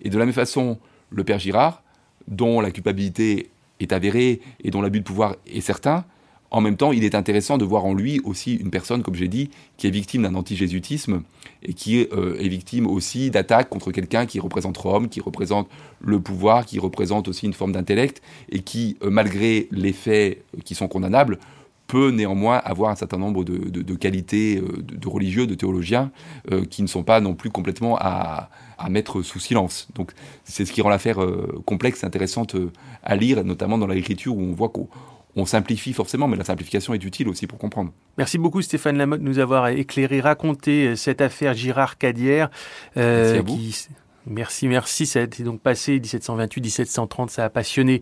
Et 0.00 0.10
de 0.10 0.18
la 0.18 0.24
même 0.24 0.34
façon, 0.34 0.78
le 1.10 1.24
père 1.24 1.38
Girard, 1.38 1.82
dont 2.28 2.60
la 2.60 2.70
culpabilité 2.70 3.50
est 3.80 3.92
avérée 3.92 4.40
et 4.62 4.70
dont 4.70 4.80
l'abus 4.80 5.00
de 5.00 5.04
pouvoir 5.04 5.36
est 5.46 5.60
certain, 5.60 6.04
en 6.50 6.60
même 6.60 6.76
temps, 6.76 6.92
il 6.92 7.04
est 7.04 7.14
intéressant 7.14 7.58
de 7.58 7.64
voir 7.64 7.84
en 7.84 7.94
lui 7.94 8.20
aussi 8.24 8.54
une 8.54 8.70
personne, 8.70 9.02
comme 9.02 9.14
j'ai 9.14 9.28
dit, 9.28 9.50
qui 9.76 9.86
est 9.86 9.90
victime 9.90 10.22
d'un 10.22 10.34
anti-jésuitisme 10.34 11.22
et 11.62 11.74
qui 11.74 11.98
est, 11.98 12.12
euh, 12.12 12.36
victime 12.40 12.86
aussi 12.86 13.30
d'attaques 13.30 13.68
contre 13.68 13.90
quelqu'un 13.90 14.26
qui 14.26 14.38
représente 14.38 14.76
Rome, 14.76 15.08
qui 15.08 15.20
représente 15.20 15.68
le 16.00 16.20
pouvoir, 16.20 16.64
qui 16.64 16.78
représente 16.78 17.28
aussi 17.28 17.46
une 17.46 17.52
forme 17.52 17.72
d'intellect 17.72 18.22
et 18.50 18.60
qui, 18.60 18.96
euh, 19.02 19.10
malgré 19.10 19.68
les 19.72 19.92
faits 19.92 20.44
qui 20.64 20.74
sont 20.74 20.88
condamnables, 20.88 21.38
peut 21.88 22.10
néanmoins 22.10 22.56
avoir 22.56 22.90
un 22.90 22.96
certain 22.96 23.18
nombre 23.18 23.44
de, 23.44 23.94
qualités 23.94 24.58
euh, 24.58 24.82
de, 24.82 25.08
religieux, 25.08 25.46
de 25.46 25.54
théologiens, 25.54 26.10
qui 26.68 26.82
ne 26.82 26.88
sont 26.88 27.04
pas 27.04 27.20
non 27.20 27.34
plus 27.34 27.50
complètement 27.50 27.96
à, 28.00 28.50
mettre 28.90 29.22
sous 29.22 29.40
silence. 29.40 29.88
Donc 29.94 30.12
c'est 30.44 30.64
ce 30.64 30.72
qui 30.72 30.82
rend 30.82 30.90
l'affaire 30.90 31.18
complexe 31.64 32.02
et 32.02 32.06
intéressante 32.06 32.56
à 33.02 33.16
lire, 33.16 33.42
notamment 33.44 33.78
dans 33.78 33.86
l'écriture 33.86 34.36
où 34.36 34.40
on 34.40 34.52
voit 34.52 34.68
qu'on 34.68 34.88
on 35.36 35.44
simplifie 35.44 35.92
forcément, 35.92 36.26
mais 36.28 36.36
la 36.36 36.44
simplification 36.44 36.94
est 36.94 37.04
utile 37.04 37.28
aussi 37.28 37.46
pour 37.46 37.58
comprendre. 37.58 37.92
Merci 38.16 38.38
beaucoup 38.38 38.62
Stéphane 38.62 38.96
Lamotte 38.96 39.20
de 39.20 39.24
nous 39.24 39.38
avoir 39.38 39.68
éclairé, 39.68 40.20
raconté 40.20 40.88
euh, 40.88 40.96
cette 40.96 41.20
affaire 41.20 41.54
Girard 41.54 41.98
Cadière. 41.98 42.50
Euh, 42.96 43.34
Merci 43.34 43.38
à 43.38 43.42
vous. 43.42 44.05
Merci, 44.28 44.66
merci. 44.66 45.06
Ça 45.06 45.20
a 45.20 45.22
été 45.22 45.44
donc 45.44 45.60
passé 45.60 46.00
1728-1730. 46.00 47.28
Ça 47.28 47.44
a 47.44 47.50
passionné 47.50 48.00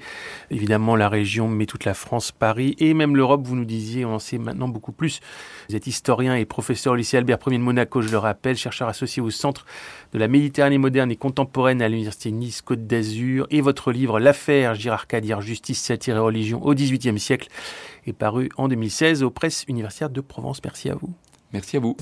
évidemment 0.50 0.96
la 0.96 1.10
région, 1.10 1.48
mais 1.48 1.66
toute 1.66 1.84
la 1.84 1.92
France, 1.92 2.32
Paris 2.32 2.74
et 2.78 2.94
même 2.94 3.14
l'Europe. 3.14 3.42
Vous 3.44 3.56
nous 3.56 3.66
disiez, 3.66 4.06
on 4.06 4.14
en 4.14 4.18
sait 4.18 4.38
maintenant 4.38 4.68
beaucoup 4.68 4.92
plus. 4.92 5.20
Vous 5.68 5.76
êtes 5.76 5.86
historien 5.86 6.34
et 6.34 6.46
professeur 6.46 6.94
au 6.94 6.96
lycée 6.96 7.18
Albert 7.18 7.40
Ier 7.46 7.58
de 7.58 7.62
Monaco, 7.62 8.00
je 8.00 8.08
le 8.08 8.16
rappelle, 8.16 8.56
chercheur 8.56 8.88
associé 8.88 9.20
au 9.20 9.28
Centre 9.28 9.66
de 10.14 10.18
la 10.18 10.26
Méditerranée 10.26 10.78
moderne 10.78 11.10
et 11.10 11.16
contemporaine 11.16 11.82
à 11.82 11.88
l'Université 11.90 12.30
Nice-Côte 12.30 12.86
d'Azur. 12.86 13.46
Et 13.50 13.60
votre 13.60 13.92
livre, 13.92 14.18
L'affaire 14.18 14.74
Girard 14.74 15.06
Kadir, 15.06 15.42
Justice, 15.42 15.82
satire 15.82 16.16
et 16.16 16.20
religion 16.20 16.64
au 16.64 16.74
XVIIIe 16.74 17.18
siècle, 17.18 17.48
est 18.06 18.14
paru 18.14 18.48
en 18.56 18.68
2016 18.68 19.22
aux 19.22 19.30
presses 19.30 19.64
universitaires 19.68 20.10
de 20.10 20.22
Provence. 20.22 20.62
Merci 20.64 20.88
à 20.88 20.94
vous. 20.94 21.12
Merci 21.54 21.76
à 21.76 21.80
vous. 21.80 21.96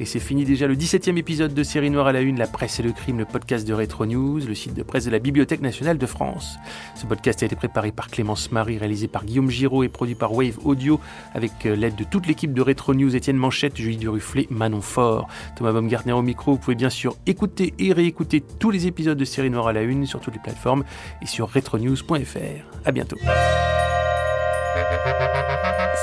Et 0.00 0.06
c'est 0.06 0.18
fini 0.18 0.46
déjà 0.46 0.66
le 0.66 0.74
17e 0.74 1.18
épisode 1.18 1.52
de 1.52 1.62
Série 1.62 1.90
Noire 1.90 2.06
à 2.06 2.12
la 2.12 2.22
Une, 2.22 2.38
la 2.38 2.46
presse 2.46 2.80
et 2.80 2.82
le 2.82 2.92
crime, 2.92 3.18
le 3.18 3.26
podcast 3.26 3.68
de 3.68 3.74
Retro 3.74 4.06
News, 4.06 4.38
le 4.38 4.54
site 4.54 4.72
de 4.72 4.82
presse 4.82 5.04
de 5.04 5.10
la 5.10 5.18
Bibliothèque 5.18 5.60
nationale 5.60 5.98
de 5.98 6.06
France. 6.06 6.56
Ce 6.94 7.04
podcast 7.04 7.42
a 7.42 7.46
été 7.46 7.54
préparé 7.54 7.92
par 7.92 8.08
Clémence 8.08 8.50
Marie, 8.50 8.78
réalisé 8.78 9.06
par 9.06 9.26
Guillaume 9.26 9.50
Giraud 9.50 9.82
et 9.82 9.90
produit 9.90 10.14
par 10.14 10.32
Wave 10.32 10.58
Audio, 10.64 11.00
avec 11.34 11.66
euh, 11.66 11.76
l'aide 11.76 11.96
de 11.96 12.04
toute 12.04 12.26
l'équipe 12.26 12.54
de 12.54 12.62
Retro 12.62 12.94
News, 12.94 13.14
Étienne 13.14 13.36
Manchette, 13.36 13.76
Julie 13.76 13.98
Durufflet, 13.98 14.46
Manon 14.48 14.80
Fort, 14.80 15.28
Thomas 15.54 15.72
Baumgartner 15.72 16.12
au 16.12 16.22
micro. 16.22 16.52
Vous 16.52 16.58
pouvez 16.58 16.76
bien 16.76 16.90
sûr 16.90 17.14
écouter 17.26 17.74
et 17.78 17.92
réécouter 17.92 18.42
tous 18.58 18.70
les 18.70 18.86
épisodes 18.86 19.18
de 19.18 19.24
Série 19.26 19.50
Noire 19.50 19.68
à 19.68 19.74
la 19.74 19.82
Une 19.82 20.06
sur 20.06 20.20
toutes 20.20 20.34
les 20.34 20.40
plateformes 20.40 20.84
et 21.20 21.26
sur 21.26 21.52
retronews.fr. 21.52 22.86
À 22.86 22.92
bientôt. 22.92 23.18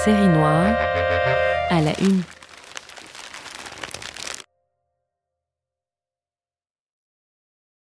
Série 0.03 0.27
Noire 0.27 0.75
à 1.69 1.81
la 1.81 1.99
Une. 2.01 2.21